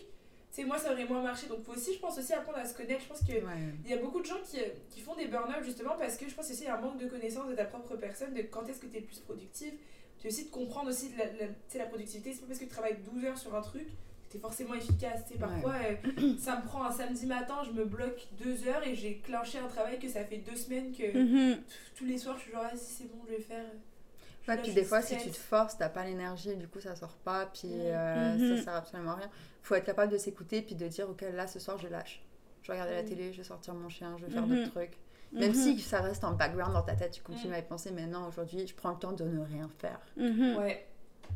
[0.50, 1.46] c'est moi ça aurait moins marché.
[1.46, 3.02] Donc faut aussi, je pense aussi apprendre à se connaître.
[3.02, 3.40] Je pense que Ouais.
[3.84, 4.58] il y a beaucoup de gens qui,
[4.90, 6.98] qui font des burn-out justement parce que je pense aussi il y a un manque
[6.98, 9.72] de connaissance de ta propre personne, de quand est-ce que tu es le plus productif,
[10.20, 12.32] c'est aussi de comprendre aussi la, la, tu sais, la productivité.
[12.32, 13.86] C'est pas parce que tu travailles 12 heures sur un truc
[14.34, 15.24] que tu es forcément efficace.
[15.26, 18.86] Tu sais, parfois, euh, ça me prend un samedi matin, je me bloque 2 heures
[18.86, 21.62] et j'ai clenché un travail que ça fait 2 semaines que Mhm.
[21.96, 23.64] tous les soirs, je suis genre, ah, si c'est bon, je vais faire.
[23.66, 26.68] Je suis Ouais, là, puis des fois, si tu te forces, t'as pas l'énergie, du
[26.68, 28.56] coup, ça sort pas, puis euh, Mhm.
[28.58, 29.30] ça sert absolument à rien.
[29.62, 32.22] Faut être capable de s'écouter, puis de dire, ok, là, ce soir, je lâche.
[32.62, 34.56] Je vais regarder la télé, je vais sortir mon chien, je vais faire Mhm.
[34.56, 34.98] d'autres trucs.
[35.32, 35.54] Même Mhm.
[35.54, 37.54] si ça reste en background dans ta tête, tu continues Mhm.
[37.54, 40.00] à y penser, mais non, aujourd'hui, je prends le temps de ne rien faire.
[40.16, 40.87] Ouais.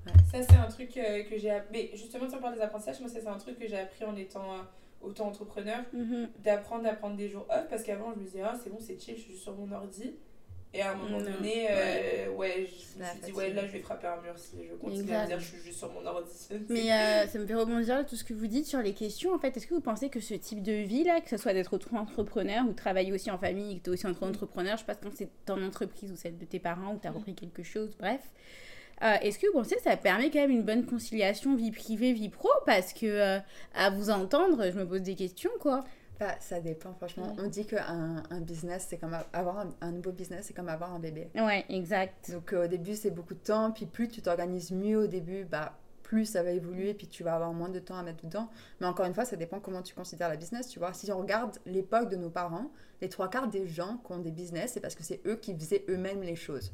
[0.06, 0.12] Ouais.
[0.30, 1.90] Ça, c'est un truc euh, que j'ai appris.
[1.94, 4.52] Justement, sans parler des apprentissages, moi, ça, c'est un truc que j'ai appris en étant
[4.54, 4.58] euh,
[5.02, 5.80] auto-entrepreneur.
[5.92, 6.28] Mhm.
[6.42, 9.00] D'apprendre à prendre des jours off parce qu'avant, je me disais, ah, c'est bon, c'est
[9.00, 10.14] chill, je suis juste sur mon ordi.
[10.74, 11.24] Et à un moment Non.
[11.24, 14.58] donné, euh, ouais, je me suis dit, ouais, là, je vais frapper un mur si
[14.68, 15.14] je continue Exact.
[15.16, 16.30] à me dire, je suis juste sur mon ordi.
[16.68, 19.32] Mais euh, ça me fait rebondir tout ce que vous dites sur les questions.
[19.32, 21.54] En fait, est-ce que vous pensez que ce type de vie là, que ce soit
[21.54, 24.86] d'être auto-entrepreneur ou travailler aussi en famille, et que tu es aussi auto-entrepreneur, je sais
[24.86, 27.62] pas quand c'est ton entreprise ou celle de tes parents ou tu as repris quelque
[27.62, 28.20] chose, bref.
[29.02, 32.12] Euh, est-ce que vous pensez que ça permet quand même une bonne conciliation vie privée,
[32.12, 32.48] vie pro?
[32.66, 33.38] Parce que euh,
[33.74, 35.84] à vous entendre, je me pose des questions quoi.
[36.18, 37.36] Bah, ça dépend, franchement.
[37.38, 40.92] On dit qu'un un business, c'est comme avoir un, un nouveau business, c'est comme avoir
[40.92, 41.30] un bébé.
[41.36, 42.32] Ouais, exact.
[42.32, 45.44] Donc euh, au début, c'est beaucoup de temps, puis plus tu t'organises mieux au début,
[45.44, 48.48] bah, plus ça va évoluer, puis tu vas avoir moins de temps à mettre dedans.
[48.80, 50.92] Mais encore une fois, ça dépend comment tu considères la business, tu vois.
[50.92, 54.32] Si on regarde l'époque de nos parents, les trois quarts des gens qui ont des
[54.32, 56.72] business, c'est parce que c'est eux qui faisaient eux-mêmes les choses.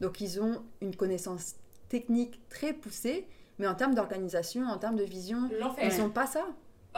[0.00, 1.56] Donc ils ont une connaissance
[1.88, 3.26] technique très poussée,
[3.58, 5.90] mais en termes d'organisation, en termes de vision, L'enfer.
[5.92, 6.46] ils n'ont pas ça.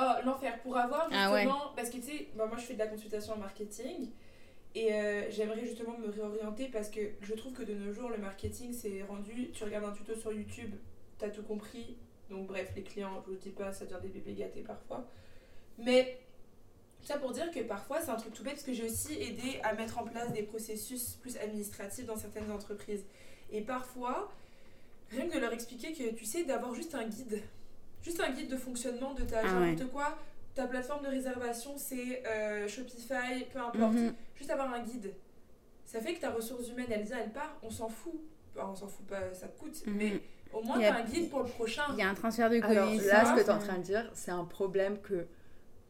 [0.01, 0.61] Oh, l'enfer.
[0.63, 1.43] Pour avoir Ah ouais.
[1.43, 1.73] justement.
[1.75, 4.11] Parce que tu sais, bah, moi je fais de la consultation en marketing.
[4.75, 8.19] Et euh, j'aimerais justement me réorienter parce que je trouve que de nos jours, le
[8.19, 9.51] marketing c'est rendu.
[9.53, 10.75] Tu regardes un tuto sur YouTube,
[11.19, 11.97] t'as tout compris.
[12.31, 15.07] Donc, bref, les clients, je vous dis pas, ça devient des bébés gâtés parfois.
[15.79, 16.21] Mais
[17.03, 19.61] ça pour dire que parfois c'est un truc tout bête parce que j'ai aussi aidé
[19.63, 23.05] à mettre en place des processus plus administratifs dans certaines entreprises.
[23.51, 24.31] Et parfois,
[25.11, 27.43] rien que de leur expliquer que tu sais, d'avoir juste un guide,
[28.03, 30.19] juste un guide de fonctionnement de ta Ah n'importe quoi,
[30.55, 34.15] ta plateforme de réservation c'est euh, Shopify, peu importe, Mhm.
[34.37, 35.15] juste avoir un guide.
[35.85, 38.15] Ça fait que ta ressource humaine elle vient, elle part, on s'en fout.
[38.57, 39.95] Enfin, on s'en fout pas, ça te coûte, Mhm.
[39.97, 40.21] mais
[40.53, 41.85] au moins Il y a- t'as un guide pour le prochain.
[41.93, 43.07] Il y a un transfert de connaissances.
[43.07, 45.27] là, ce que tu es en train de dire, c'est un problème que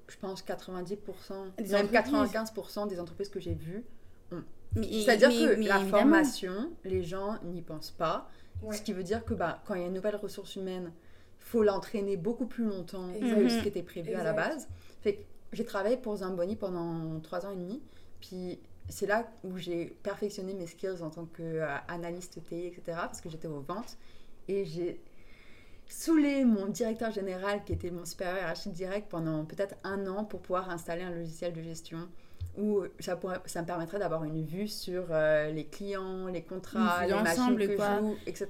[0.09, 1.91] je pense 90%, Des même entreprises.
[1.93, 3.85] 95% des entreprises que j'ai vues
[4.77, 5.89] mais- C'est-à-dire que mais la évidemment.
[5.89, 8.29] formation, les gens n'y pensent pas.
[8.63, 8.77] Ouais.
[8.77, 10.93] Ce qui veut dire que bah, quand il y a une nouvelle ressource humaine,
[11.41, 13.37] il faut l'entraîner beaucoup plus longtemps Exact.
[13.37, 14.69] que ce qui était prévu à la base.
[15.01, 17.81] Fait que j'ai travaillé pour Zamboni pendant trois ans et demi.
[18.21, 22.83] Puis c'est là où j'ai perfectionné mes skills en tant qu'analyste TI, etc.
[22.87, 23.97] Parce que j'étais aux ventes.
[24.49, 25.01] Et j'ai
[25.87, 30.41] saoulé mon directeur général, qui était mon supérieur hiérarchique direct, pendant peut-être un an pour
[30.41, 32.09] pouvoir installer un logiciel de gestion
[32.57, 37.07] où ça, pourrait, ça me permettrait d'avoir une vue sur euh, les clients, les contrats,
[37.07, 37.97] les machines que quoi.
[37.97, 38.49] je joue, etc.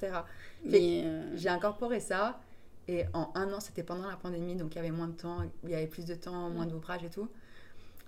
[0.72, 2.40] Euh, J'ai incorporé ça
[2.88, 5.38] et en un an, c'était pendant la pandémie, donc il y avait moins de temps,
[5.64, 7.28] il y avait plus de temps, moins d'ouvrage et tout.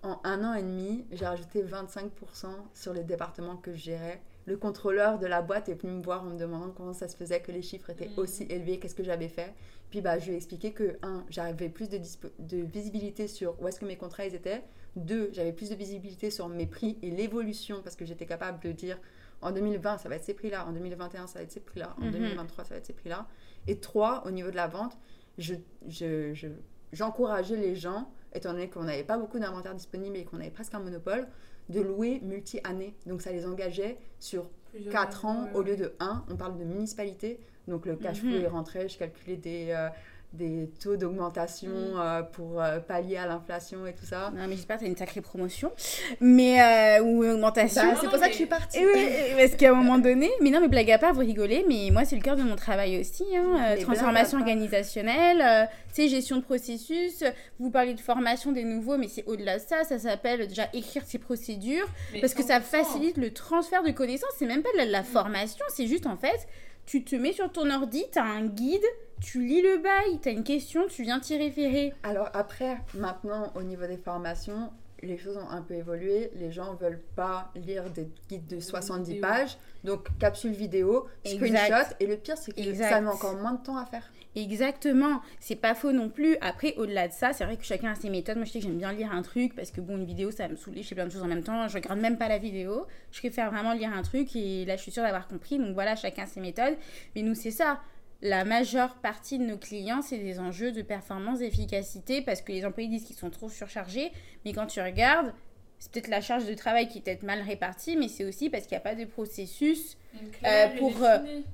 [0.03, 4.23] En un an et demi, j'ai rajouté 25% sur les départements que je gérais.
[4.47, 7.17] Le contrôleur de la boîte est venu me voir en me demandant comment ça se
[7.17, 8.19] faisait que les chiffres étaient Mhm.
[8.19, 9.53] aussi élevés, qu'est-ce que j'avais fait.
[9.91, 11.99] Puis bah, je lui ai expliqué que, un, j'avais plus de,
[12.39, 14.63] de visibilité sur où est-ce que mes contrats ils étaient.
[14.97, 18.73] Deux, j'avais plus de visibilité sur mes prix et l'évolution parce que j'étais capable de
[18.73, 18.99] dire
[19.41, 22.07] en 2020 ça va être ces prix-là, en 2021 ça va être ces prix-là, en
[22.07, 22.11] Mhm.
[22.13, 23.27] 2023 ça va être ces prix-là.
[23.67, 24.99] Et trois, au niveau de la vente,
[25.39, 25.55] je,
[25.89, 26.49] je, je-
[26.93, 30.75] j'encourageais les gens, étant donné qu'on n'avait pas beaucoup d'inventaire disponible et qu'on avait presque
[30.75, 31.27] un monopole,
[31.69, 32.97] de louer multi-années.
[33.07, 36.25] Donc ça les engageait sur Plusieurs 4 ans au lieu de 1.
[36.29, 37.39] On parle de municipalité.
[37.69, 38.41] Donc le cash flow Mhm.
[38.41, 39.89] il rentrait, je calculais des, euh,
[40.33, 41.95] des taux d'augmentation Mhm.
[41.99, 44.31] euh, pour euh, pallier à l'inflation et tout ça.
[44.33, 45.73] Non, mais j'espère que t'as une sacrée promotion.
[46.21, 46.61] Mais,
[47.01, 47.83] euh, ou augmentation.
[47.83, 48.79] Bah, c'est pour ça que je suis partie.
[48.79, 51.65] Et oui, parce qu'à un moment donné, mais non, mais blague à part, vous rigolez,
[51.69, 53.25] mais moi, c'est le cœur de mon travail aussi.
[53.37, 57.25] Hein, Mais transformation organisationnelle, tu sais, gestion de processus.
[57.59, 59.85] Vous parlez de formation des nouveaux, mais c'est au-delà de ça.
[59.85, 61.87] Ça s'appelle déjà écrire ses procédures.
[62.13, 62.63] Mais Parce que ça 100%.
[62.63, 64.31] facilite le transfert de connaissances.
[64.39, 66.47] C'est même pas de la, de la formation, c'est juste en fait,
[66.87, 68.83] tu te mets sur ton ordi, t'as un guide,
[69.21, 71.93] tu lis le bail, t'as une question, tu viens t'y référer.
[72.03, 74.71] Alors après, maintenant, au niveau des formations,
[75.03, 76.31] les choses ont un peu évolué.
[76.37, 79.21] Les gens veulent pas lire des guides de 70 vidéos.
[79.27, 79.57] pages.
[79.83, 81.47] Donc, capsule vidéo, Exact.
[81.47, 81.95] screenshot.
[82.01, 82.91] Et le pire, c'est que Exact.
[82.91, 84.11] ça met encore moins de temps à faire.
[84.37, 86.37] Exactement, c'est pas faux non plus.
[86.41, 88.37] Après, au-delà de ça, c'est vrai que chacun a ses méthodes.
[88.37, 90.45] Moi, je sais que j'aime bien lire un truc parce que bon, une vidéo, ça
[90.45, 91.67] va me saouler, je fais plein de choses en même temps.
[91.67, 92.87] Je regarde même pas la vidéo.
[93.11, 95.59] Je préfère vraiment lire un truc et là, je suis sûre d'avoir compris.
[95.59, 96.77] Donc voilà, chacun ses méthodes.
[97.17, 97.81] Mais nous, c'est ça.
[98.23, 102.65] La majeure partie de nos clients, c'est des enjeux de performance, d'efficacité parce que les
[102.67, 104.13] employés disent qu'ils sont trop surchargés.
[104.45, 105.33] Mais quand tu regardes,
[105.79, 108.65] c'est peut-être la charge de travail qui est peut-être mal répartie, mais c'est aussi parce
[108.65, 109.97] qu'il n'y a pas de processus
[110.45, 111.45] Euh, pour, défini.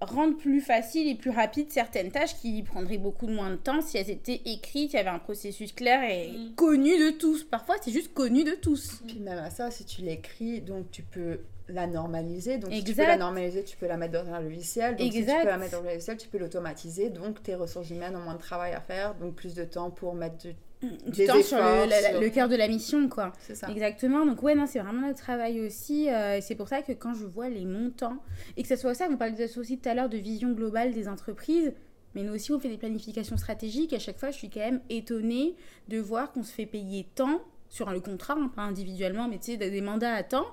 [0.00, 3.80] rendre plus facile et plus rapide certaines tâches qui prendraient beaucoup de moins de temps
[3.80, 6.54] si elles étaient écrites, il y avait un processus clair et Mm.
[6.56, 7.44] connu de tous.
[7.44, 9.00] Parfois, c'est juste connu de tous.
[9.06, 11.38] Puis même à ça, si tu l'écris, donc tu peux
[11.68, 12.58] la normaliser.
[12.58, 13.04] Donc si tu Exact.
[13.04, 14.96] peux la normaliser, tu peux la mettre dans un logiciel.
[14.96, 15.42] Donc si tu Exact.
[15.42, 17.10] peux la mettre dans un logiciel, tu peux l'automatiser.
[17.10, 20.14] Donc tes ressources humaines ont moins de travail à faire, donc plus de temps pour
[20.14, 20.54] mettre du...
[20.82, 23.32] Du Des temps sur le, efforts, la- la- sur- le cœur de la mission, quoi.
[23.40, 23.68] C'est ça.
[23.70, 24.26] Exactement.
[24.26, 26.10] Donc, ouais, non, c'est vraiment notre travail aussi.
[26.10, 28.18] euh, et c'est pour ça que quand je vois les montants,
[28.58, 31.08] et que ce soit ça, vous parliez aussi tout à l'heure de vision globale des
[31.08, 31.72] entreprises,
[32.14, 33.94] mais nous aussi, on fait des planifications stratégiques.
[33.94, 35.56] À chaque fois, je suis quand même étonnée
[35.88, 37.40] de voir qu'on se fait payer tant
[37.70, 40.46] sur le contrat, hein, pas individuellement, mais tu sais, des mandats à temps,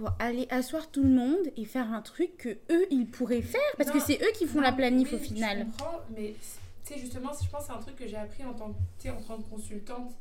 [0.00, 3.60] pour aller asseoir tout le monde et faire un truc que eux, ils pourraient faire.
[3.76, 5.58] Parce Non, que c'est eux qui font la planif oui, au final.
[5.58, 6.34] Je comprends, mais
[6.86, 8.72] tu sais, justement, je pense c'est un truc que j'ai appris en tant,
[9.02, 10.12] que- en tant que consultante.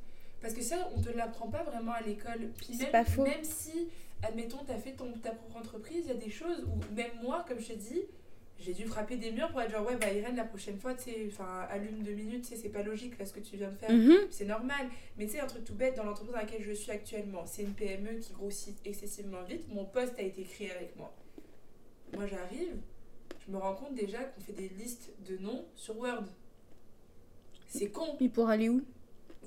[0.42, 2.50] Parce que ça, on te l'apprend pas vraiment à l'école.
[2.58, 3.24] Puis C'est même, pas faux.
[3.24, 3.88] même si,
[4.22, 7.12] admettons, tu as fait ton, ta propre entreprise, il y a des choses où, même
[7.24, 8.02] moi, comme je te dis,
[8.60, 11.04] j'ai dû frapper des murs pour être genre, ouais, bah Irène, la prochaine fois, tu
[11.04, 13.70] sais, enfin, allume deux minutes, tu sais, c'est pas logique là ce que tu viens
[13.70, 13.92] de faire.
[13.92, 14.28] Mhm.
[14.30, 14.88] C'est normal.
[15.18, 17.64] Mais tu sais, un truc tout bête dans l'entreprise dans laquelle je suis actuellement, c'est
[17.64, 19.68] une PME qui grossit excessivement vite.
[19.70, 21.16] Mon poste a été créé avec moi.
[22.14, 22.76] Moi, j'arrive,
[23.46, 26.26] je me rends compte déjà qu'on fait des listes de noms sur Word.
[27.68, 28.18] C'est con.
[28.20, 28.84] Mais pour aller où?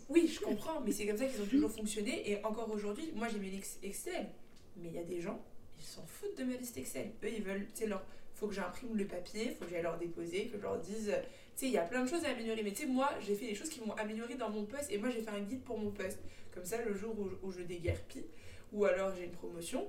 [0.09, 2.31] Oui, je comprends, mais c'est comme ça qu'ils ont toujours fonctionné.
[2.31, 4.29] Et encore aujourd'hui, moi j'ai mis Excel,
[4.77, 5.41] mais il y a des gens,
[5.79, 7.11] ils s'en foutent de ma liste Excel.
[7.23, 8.05] Eux, ils veulent, tu sais, leur.
[8.43, 11.15] Faut que j'imprime le papier, faut que j'aille leur déposer, que je leur dise.
[11.55, 12.65] Tu sais, il y a plein de choses à améliorer.
[12.65, 14.91] Mais tu sais, moi, j'ai fait des choses qui m'ont amélioré dans mon poste.
[14.91, 16.19] Et moi, j'ai fait un guide pour mon poste.
[16.53, 18.27] Comme ça, le jour où, où je déguerpis,
[18.73, 19.87] ou alors j'ai une promotion,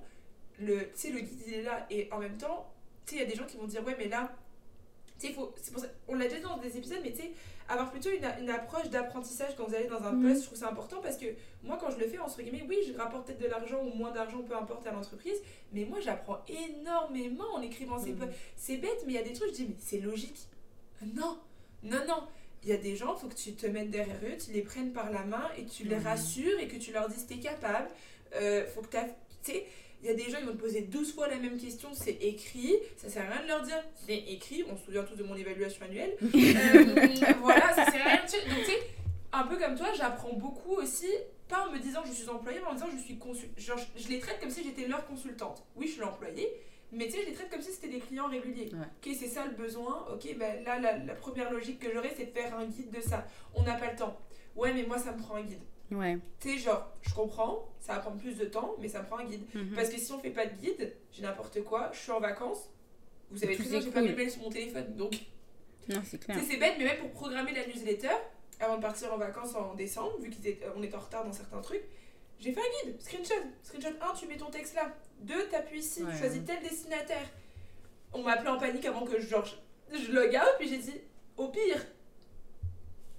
[0.59, 1.87] le, tu sais, le guide, il est là.
[1.89, 2.71] Et en même temps,
[3.07, 4.31] tu sais, il y a des gens qui vont dire, ouais, mais là,
[5.31, 7.31] faut- c'est pour ça, on l'a déjà dit dans des épisodes, mais tu sais,
[7.69, 10.27] avoir plutôt une, une approche d'apprentissage quand vous allez dans un Mhm.
[10.29, 11.27] poste, je trouve ça important parce que
[11.63, 14.11] moi, quand je le fais, entre guillemets, oui, je rapporte peut-être de l'argent ou moins
[14.11, 15.37] d'argent, peu importe à l'entreprise,
[15.71, 18.17] mais moi, j'apprends énormément en écrivant ces Mhm.
[18.19, 18.31] postes.
[18.57, 20.39] C'est bête, mais il y a des trucs, je dis, mais c'est logique.
[21.15, 21.37] Non,
[21.83, 22.23] non, non.
[22.63, 24.61] Il y a des gens, il faut que tu te mettes derrière eux, tu les
[24.61, 26.03] prennes par la main et tu les Mhm.
[26.03, 27.89] rassures et que tu leur dises t'es capable.
[28.35, 28.97] Euh, faut que tu
[29.43, 29.65] sais,
[30.03, 32.17] il y a des gens, ils vont te poser 12 fois la même question, c'est
[32.21, 35.23] écrit, ça sert à rien de leur dire c'est écrit, on se souvient tous de
[35.23, 36.15] mon évaluation annuelle.
[36.35, 38.23] Euh, voilà, ça sert à rien.
[38.23, 38.79] de dire- Donc, tu sais,
[39.31, 41.07] un peu comme toi, j'apprends beaucoup aussi,
[41.47, 43.59] pas en me disant je suis employée, mais en me disant je suis consultante.
[43.59, 45.63] Genre, je, je les traite comme si j'étais leur consultante.
[45.75, 46.49] Oui, je suis l'employée,
[46.91, 48.69] mais tu sais, je les traite comme si c'était des clients réguliers.
[48.73, 48.79] Ouais.
[49.11, 50.05] Ok, c'est ça le besoin.
[50.13, 53.01] Ok, ben là, la, la première logique que j'aurais, c'est de faire un guide de
[53.01, 53.25] ça.
[53.55, 54.17] On n'a pas le temps.
[54.55, 55.61] Ouais, mais moi, ça me prend un guide.
[55.91, 56.17] Ouais.
[56.39, 59.17] Tu sais, genre, je comprends, ça va prendre plus de temps, mais ça me prend
[59.19, 59.43] un guide.
[59.53, 59.75] Mhm.
[59.75, 62.69] Parce que si on fait pas de guide, j'ai n'importe quoi, je suis en vacances.
[63.29, 64.95] Vous savez très bien, c'est j'ai pas mes mails sur mon téléphone.
[64.95, 65.13] Donc,
[65.89, 66.37] Non, c'est clair.
[66.47, 68.09] c'est bête, mais même pour programmer la newsletter,
[68.59, 71.33] avant de partir en vacances en décembre, vu qu'on est, on est en retard dans
[71.33, 71.83] certains trucs,
[72.39, 73.33] j'ai fait un guide, screenshot.
[73.63, 74.91] Screenshot 1, tu mets ton texte là.
[75.21, 76.17] 2, t'appuies ici, Ouais.
[76.17, 77.29] choisis tel destinataire.
[78.13, 80.77] On m'a appelé en panique avant que je, genre, je, je log out, puis j'ai
[80.79, 80.99] dit,
[81.37, 81.85] au pire,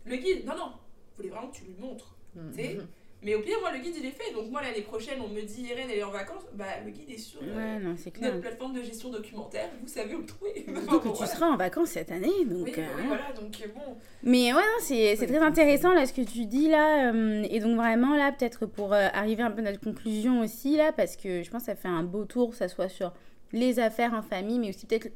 [0.04, 0.72] le guide, non, non,
[1.12, 2.13] je voulais vraiment que tu lui montres.
[2.36, 2.52] Mhm.
[2.54, 2.78] sais,
[3.22, 4.34] Mais au pire, moi, le guide, il est fait.
[4.34, 6.42] Donc, moi, l'année prochaine, on me dit, Irène, elle est en vacances.
[6.52, 8.28] Bah, le guide est sur euh, Ouais, non, c'est clair.
[8.30, 9.70] notre plateforme de gestion documentaire.
[9.80, 10.66] Vous savez où le trouver.
[10.66, 11.32] Surtout que tu Voilà.
[11.32, 12.64] seras en vacances cette année, donc.
[12.66, 13.32] Oui, euh, oui, voilà.
[13.32, 13.96] Donc, euh, bon.
[14.22, 17.12] Mais ouais, non, c'est très intéressant là ce que tu dis là.
[17.14, 20.76] euh, et donc vraiment là, peut-être pour euh, arriver un peu à notre conclusion aussi
[20.76, 23.14] là, parce que je pense que ça fait un beau tour, que ça soit sur
[23.52, 25.08] les affaires en famille, mais aussi peut-être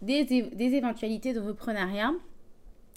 [0.00, 2.10] des, des éventualités de reprenariat.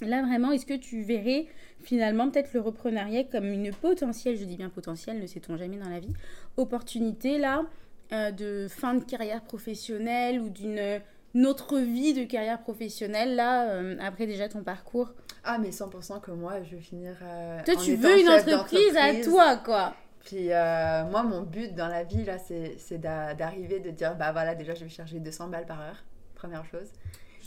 [0.02, 1.46] Là vraiment, est-ce que tu verrais
[1.84, 5.90] finalement peut-être le reprenariat comme une potentielle, je dis bien potentielle, ne sait-on jamais dans
[5.90, 6.14] la vie,
[6.58, 7.64] opportunité là
[8.12, 11.02] euh, de fin de carrière professionnelle ou d'une
[11.34, 15.14] une autre vie de carrière professionnelle là euh, après déjà ton parcours?
[15.44, 17.16] Ah, mais 100% que moi, je vais finir.
[17.22, 19.96] euh, toi, en tu étant veux une entreprise à toi, quoi.
[20.24, 24.16] Puis euh, moi, mon but dans la vie, là, c'est c'est d'a- d'arriver, de dire,
[24.16, 26.04] bah voilà, déjà, je vais charger 200 balles par heure,
[26.36, 26.88] première chose.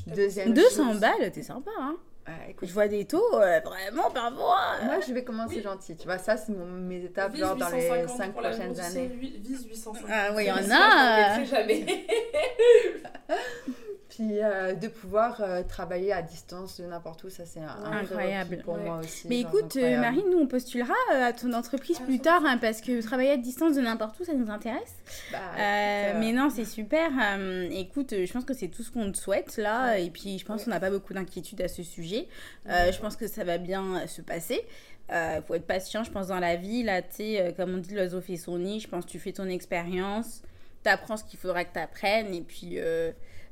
[0.06, 1.96] Deuxième 200 chose- balles, t'es sympa, hein.
[2.28, 4.58] Ouais, écoute, Je vois des taux, euh, vraiment, parfois.
[4.82, 5.62] euh, moi, je vais commencer Oui.
[5.62, 8.42] gentil, tu vois, ça, c'est mon- mes étapes, Vise genre, dans les 850 5 pour
[8.42, 9.06] la prochaines années.
[9.16, 10.10] Vise 850.
[10.12, 11.34] Ah oui, il y en a.
[11.36, 11.86] Je ne jamais.
[14.18, 17.98] Puis euh, de pouvoir euh, travailler à distance de n'importe où, ça, c'est un, un
[17.98, 18.58] Incroyable.
[18.64, 18.80] pour Ouais.
[18.84, 19.28] moi aussi.
[19.28, 20.00] Mais écoute, euh.
[20.00, 23.30] Marine, nous, on postulera euh, à ton entreprise Ah, plus tard, hein, parce que travailler
[23.30, 24.96] à distance de n'importe où, ça nous intéresse.
[25.30, 25.38] Bah,
[26.18, 27.10] mais non, c'est super.
[27.70, 29.92] Écoute, je pense que c'est tout ce qu'on te souhaite là.
[29.92, 30.06] Ouais.
[30.06, 30.64] Et puis, je pense Ouais.
[30.64, 32.26] qu'on n'a pas beaucoup d'inquiétude à ce sujet.
[32.66, 34.66] Je pense que ça va bien se passer.
[35.12, 36.82] Euh, faut être patient, je pense, dans la vie.
[36.82, 38.80] Là, tu sais, comme on dit, l'oiseau fait son nid.
[38.80, 40.42] Je pense que tu fais ton expérience.
[40.82, 42.34] Tu apprends ce qu'il faudra que tu apprennes.
[42.34, 42.78] Et puis,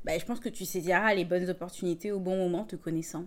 [0.07, 3.25] bah, je pense que tu saisiras les bonnes opportunités au bon moment, te connaissant.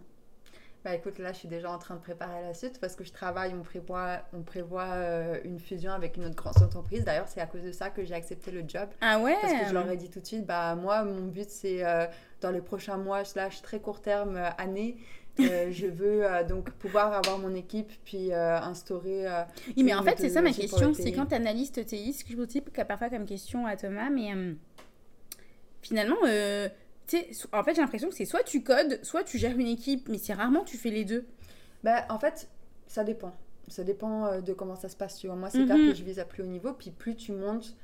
[0.83, 3.13] Bah écoute, là, je suis déjà en train de préparer la suite parce que je
[3.13, 7.05] travaille, on prévoit, on prévoit euh, une fusion avec une autre grande entreprise.
[7.05, 8.89] D'ailleurs, c'est à cause de ça que j'ai accepté le job.
[9.03, 9.37] Ah ouais?
[9.43, 12.07] Parce que je leur ai dit tout de suite, bah moi, mon but, c'est euh,
[12.41, 14.97] dans les prochains mois, slash très court terme, euh, années,
[15.39, 19.27] euh, je veux euh, donc pouvoir avoir mon équipe puis euh, instaurer.
[19.77, 20.95] Oui, mais en fait, c'est ça ma question.
[20.95, 24.11] C'est quand tu analyses TI, ce que je vous dis parfois comme question à Thomas,
[24.11, 24.31] mais
[25.83, 26.69] finalement, euh,
[27.07, 29.59] tu sais, so- en fait, j'ai l'impression que c'est soit tu codes, soit tu gères
[29.59, 31.27] une équipe, mais c'est rarement tu fais les deux.
[31.83, 32.49] Bah, en fait,
[32.87, 33.35] ça dépend.
[33.69, 35.17] Ça dépend euh, de comment ça se passe.
[35.19, 35.37] Tu vois.
[35.37, 35.67] Moi, c'est Mhm.
[35.67, 36.73] clair que je vise à plus haut niveau.
[36.73, 37.75] Puis plus tu montes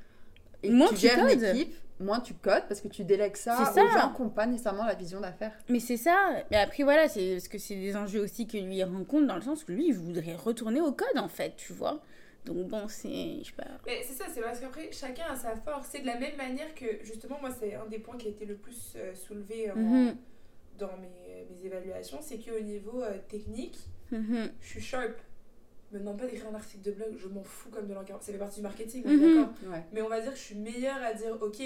[0.63, 1.39] et Moins tu tu gères codes.
[1.39, 3.99] l'équipe, moins tu codes parce que tu délègues ça, C'est aux ça.
[4.01, 5.53] gens qui n'ont pas nécessairement la vision d'affaires.
[5.69, 6.15] Mais c'est ça.
[6.51, 9.41] Mais après, voilà, c'est parce que c'est des enjeux aussi que lui rencontre dans le
[9.41, 12.01] sens que lui, il voudrait retourner au code, en fait, tu vois.
[12.47, 13.39] Donc bon, c'est.
[13.41, 13.65] Je sais pas.
[13.85, 15.89] Mais c'est ça, c'est parce qu'après, chacun a sa force.
[15.91, 18.45] C'est de la même manière que, justement, moi, c'est un des points qui a été
[18.45, 20.15] le plus euh, soulevé en- Mhm.
[20.79, 23.77] dans mes, mes évaluations, c'est qu'au niveau euh, technique,
[24.11, 24.49] Mhm.
[24.61, 25.15] je suis sharp.
[25.91, 28.21] Me demande pas d'écrire un article de blog, je m'en fous comme de l'encart.
[28.21, 29.19] Ça fait partie du marketing, Mhm.
[29.35, 29.53] d'accord.
[29.71, 29.83] Ouais.
[29.93, 31.61] Mais on va dire que je suis meilleure à dire, ok,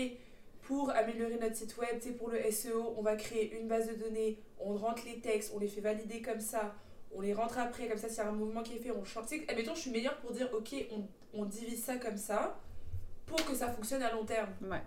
[0.62, 3.88] pour améliorer notre site web, tu sais, pour le SEO, on va créer une base
[3.90, 6.76] de données, on rentre les textes, on les fait valider comme ça,
[7.16, 9.04] on les rentre après, comme ça, s'il y a un mouvement qui est fait, on
[9.04, 9.26] change.
[9.30, 12.60] Tu sais, admettons, je suis meilleure pour dire, ok, on, on divise ça comme ça,
[13.26, 14.50] pour que ça fonctionne à long terme.
[14.62, 14.82] Ouais.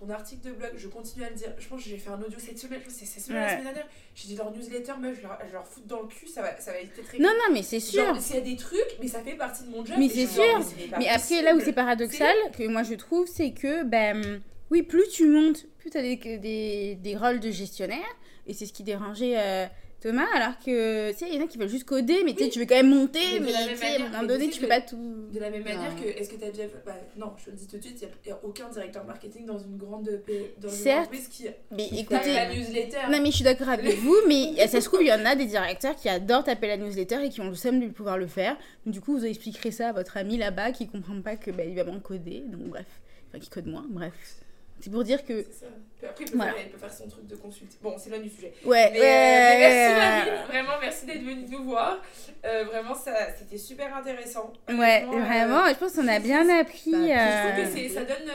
[0.00, 1.52] Ton article de blog, je continue à le dire.
[1.58, 3.46] Je pense que j'ai fait un audio cette semaine, c'est cette semaine, Ouais.
[3.46, 3.86] la semaine dernière.
[4.16, 6.58] J'ai dit leur newsletter, meuf, je leur, je leur foutre dans le cul, ça va,
[6.60, 8.20] ça va être très Non, non, mais c'est sûr.
[8.20, 9.96] S'il y a des trucs, mais ça fait partie de mon job.
[9.98, 10.76] Mais c'est genre, sûr.
[10.90, 14.82] mais Mais après, là où c'est paradoxal, que moi je trouve, c'est que, ben, oui,
[14.82, 17.98] plus tu montes, plus tu as des, des, des rôles de gestionnaire.
[18.48, 19.66] Et c'est ce qui dérangeait euh,
[20.02, 22.38] Thomas, alors que, tu sais, il y en a qui veulent juste coder, mais tu
[22.38, 22.50] sais, Oui.
[22.50, 24.80] tu veux quand même monter, Mais tu sais, à un moment donné, tu peux pas
[24.80, 25.28] tout.
[25.32, 26.02] De la même manière Non.
[26.02, 26.64] que, est-ce que tu as déjà.
[26.84, 29.46] Bah, non, je te le dis tout de suite, il n'y a, aucun directeur marketing
[29.46, 30.10] dans une grande
[30.58, 30.98] dans une Certes.
[31.06, 32.34] entreprise qui Mais écoutez.
[32.34, 32.98] la newsletter.
[33.10, 35.36] Non, mais je suis d'accord avec vous, mais ça se trouve, il y en a
[35.36, 38.26] des directeurs qui adorent taper la newsletter et qui ont le seum de pouvoir le
[38.26, 38.56] faire.
[38.86, 41.76] Du coup, vous expliquerez ça à votre ami là-bas qui comprend pas que bah, il
[41.76, 42.42] va moins coder.
[42.48, 42.86] Donc, bref.
[43.28, 44.12] Enfin, qui code moins, bref.
[44.82, 45.42] C'est pour dire que.
[45.44, 45.66] C'est ça.
[45.98, 46.52] Puis après, il peut, Voilà.
[46.54, 47.78] faire, il peut faire son truc de consulte.
[47.80, 48.52] Bon, c'est loin du sujet.
[48.64, 49.06] Ouais, Mais, ouais.
[49.06, 52.02] euh, mais merci Marine, vraiment merci d'être venue nous voir.
[52.44, 54.52] Euh, vraiment, ça, c'était super intéressant.
[54.68, 58.28] Ouais, euh, vraiment, je pense qu'on a bien appris Bah, je trouve que ça donne.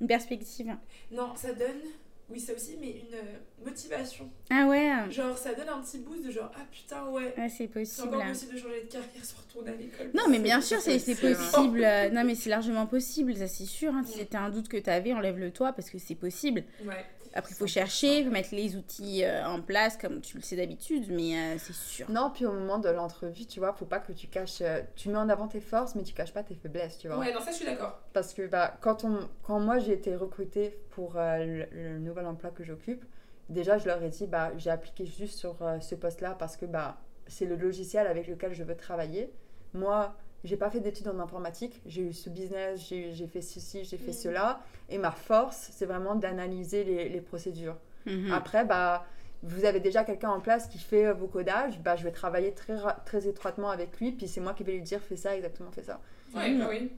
[0.00, 0.74] une perspective.
[1.12, 1.82] non, ça donne.
[2.30, 4.30] Oui, ça aussi, mais une euh, motivation.
[4.50, 7.24] Ah ouais, Genre, ça donne un petit boost de genre, ah putain, ouais.
[7.36, 8.08] ouais c'est C'est possible.
[8.14, 10.10] encore possible de changer de carrière sans retourner à l'école.
[10.14, 11.82] Non, mais bien sûr, c'est c'est C'est possible.
[11.84, 13.92] Euh, Non, mais c'est largement possible, ça c'est sûr.
[13.94, 14.02] hein.
[14.06, 16.62] Si c'était un doute que tu avais, enlève-le toi parce que c'est possible.
[16.84, 17.04] Ouais.
[17.32, 17.68] Après, il faut 100%.
[17.68, 21.36] chercher, il faut mettre les outils euh, en place comme tu le sais d'habitude, mais
[21.36, 22.10] euh, c'est sûr.
[22.10, 24.60] Non, puis au moment de l'entrevue, tu vois, faut pas que tu caches.
[24.62, 27.18] euh, tu mets en avant tes forces, mais tu caches pas tes faiblesses, tu vois.
[27.18, 28.00] Ouais, non, ça, je suis d'accord.
[28.12, 32.26] Parce que bah, quand, on, quand moi j'ai été recrutée pour euh, le, le nouvel
[32.26, 33.04] emploi que j'occupe,
[33.48, 36.66] déjà je leur ai dit bah, j'ai appliqué juste sur euh, ce poste-là parce que
[36.66, 39.32] bah, c'est le logiciel avec lequel je veux travailler.
[39.72, 43.96] Moi, j'ai pas fait d'études en informatique, j'ai eu ce business, j'ai fait ceci, j'ai
[43.98, 44.12] fait Mhm.
[44.12, 44.60] cela.
[44.88, 47.76] Et ma force, c'est vraiment d'analyser les, les procédures.
[48.06, 48.32] Mhm.
[48.32, 49.04] Après, bah,
[49.42, 52.52] vous avez déjà quelqu'un en place qui fait euh, vos codages, bah, je vais travailler
[52.52, 52.76] très,
[53.06, 55.82] très étroitement avec lui, puis c'est moi qui vais lui dire fais ça, exactement, fais
[55.82, 56.00] ça.
[56.34, 56.58] Ouais, Mm.
[56.60, 56.90] bah oui.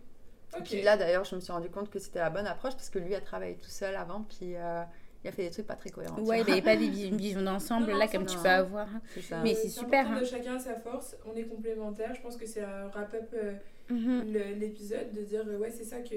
[0.57, 0.65] Ok.
[0.65, 2.99] Puis là, d'ailleurs, je me suis rendu compte que c'était la bonne approche parce que
[2.99, 4.83] lui a travaillé tout seul avant, puis euh,
[5.25, 6.19] il a fait des trucs pas très cohérents.
[6.21, 8.43] Ouais, il n'y avait pas des une vision d'ensemble là comme tu non.
[8.43, 8.89] peux avoir.
[9.21, 9.41] Ça.
[9.43, 10.21] Mais c'est super, important hein.
[10.21, 12.15] de chacun sa force, on est complémentaires.
[12.15, 13.53] Je pense que c'est un wrap-up euh,
[13.91, 14.33] Mhm.
[14.61, 16.15] l'épisode de dire euh, ouais, c'est ça que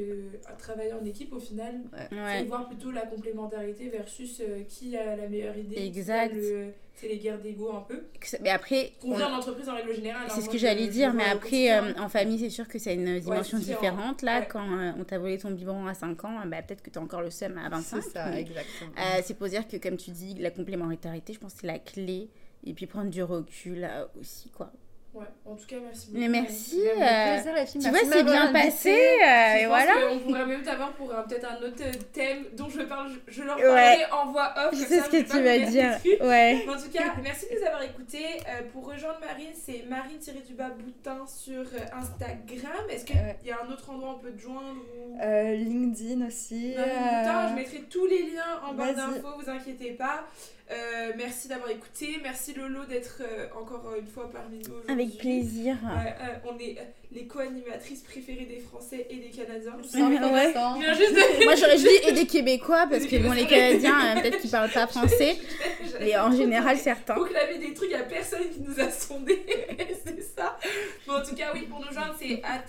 [0.47, 1.75] à travailler en équipe au final,
[2.09, 2.43] c'est Ouais.
[2.45, 5.85] voir plutôt la complémentarité versus euh, qui a la meilleure idée.
[5.85, 6.33] Exact.
[6.33, 8.03] le- C'est les guerres d'ego un peu.
[8.41, 10.21] Mais après, Qu'on on- vit en entreprise en règle générale.
[10.27, 10.29] hein.
[10.29, 12.93] c'est ce Moi, que j'allais dire, mais après, euh, en famille, c'est sûr que c'est
[12.95, 13.81] une dimension différent.
[13.81, 14.21] différente.
[14.21, 14.47] Là, Ouais.
[14.49, 17.01] quand euh, on t'a volé ton biberon à 5 ans, bah, peut-être que tu as
[17.01, 18.01] encore le seum à 25.
[18.01, 18.91] C'est ça, mais, exactement.
[18.97, 21.79] euh, c'est pour dire que, comme tu dis, la complémentarité, je pense que c'est la
[21.79, 22.29] clé.
[22.65, 24.71] Et puis prendre du recul euh, aussi, quoi.
[25.15, 26.19] Ouais, en tout cas, merci beaucoup.
[26.19, 26.81] Mais merci.
[26.85, 28.89] Euh, Plaisir, les filles, tu merci vois, c'est bien passé.
[28.89, 29.93] euh, Je et pense voilà.
[30.09, 33.31] qu'on pourrait même t'avoir pour euh, peut-être un autre euh, thème dont je parle, je,
[33.33, 33.63] je leur Ouais.
[33.63, 34.69] parlerai en voix off.
[34.73, 35.97] Je sais ça, ce que tu vas dire.
[36.21, 36.63] Ouais.
[36.67, 38.25] Mais en tout cas, merci de nous avoir écoutés.
[38.49, 41.63] Euh, pour rejoindre Marine, c'est Marine-du-bas Boutin sur
[41.93, 42.83] Instagram.
[42.89, 43.37] Est-ce qu'il Ouais.
[43.45, 45.17] y a un autre endroit où on peut te joindre ou...
[45.21, 46.73] Euh, LinkedIn aussi.
[46.75, 50.25] Marine euh, Boutin, je mettrai tous les liens en barre d'infos, vous inquiétez pas.
[50.71, 52.17] Euh, merci d'avoir écouté.
[52.23, 54.91] Merci Lolo d'être euh, encore une fois parmi nous aujourd'hui.
[54.91, 55.77] Avec plaisir.
[55.85, 59.77] Euh, on est euh, les co-animatrices préférées des Français et des Canadiens.
[59.87, 60.95] Sans Ouais.
[60.95, 64.39] juste de- Moi, j'aurais dit et des Québécois, parce que bon, les Canadiens, euh, peut-être
[64.39, 65.37] qu'ils parlent pas français.
[65.99, 67.13] Mais en général, certains.
[67.13, 69.45] proclamer des trucs à personne qui nous a sondés.
[70.05, 70.57] c'est ça.
[71.05, 72.65] Bon, en tout cas, oui, pour nous joindre, c'est at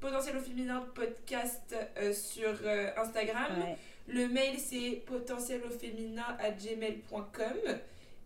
[0.00, 3.52] potentiel au féminin podcast euh, sur euh, Instagram.
[3.62, 3.76] Ouais.
[4.06, 7.78] Le mail, c'est potentiel au féminin at gmail.com.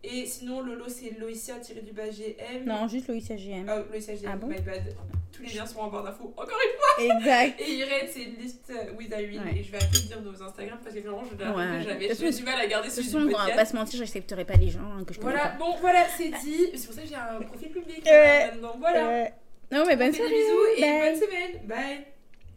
[0.03, 2.65] Et sinon, Lolo, c'est Loïcia tiré du bas GM.
[2.65, 3.69] Non, juste Loïcia GM.
[3.69, 4.95] Oh, Loïcia GM, Ah bon my bad.
[5.31, 6.33] Tous les liens sont en barre d'infos.
[6.37, 6.57] Encore
[6.99, 7.57] une Exact.
[7.57, 7.67] fois.
[7.67, 9.43] Et Irène, c'est une liste euh, with Irene.
[9.45, 9.59] Ouais.
[9.59, 11.83] Et je vais arrêter de dire nos Instagram parce que vraiment, je l'ai Ouais.
[11.83, 12.09] jamais.
[12.15, 13.71] J'ai du mal à garder De celui façon, du on va pas podcast.
[13.71, 16.71] se mentir, j'accepterai pas les gens hein, que je Voilà, bon, voilà, c'est dit.
[16.75, 18.03] C'est pour ça que j'ai un profil public.
[18.05, 19.09] Maintenant, voilà.
[19.09, 19.25] Euh,
[19.71, 20.31] Non, mais bonne des soirée.
[20.33, 20.99] bisous et Bye.
[21.11, 21.67] bonne semaine.
[21.67, 22.05] Bye.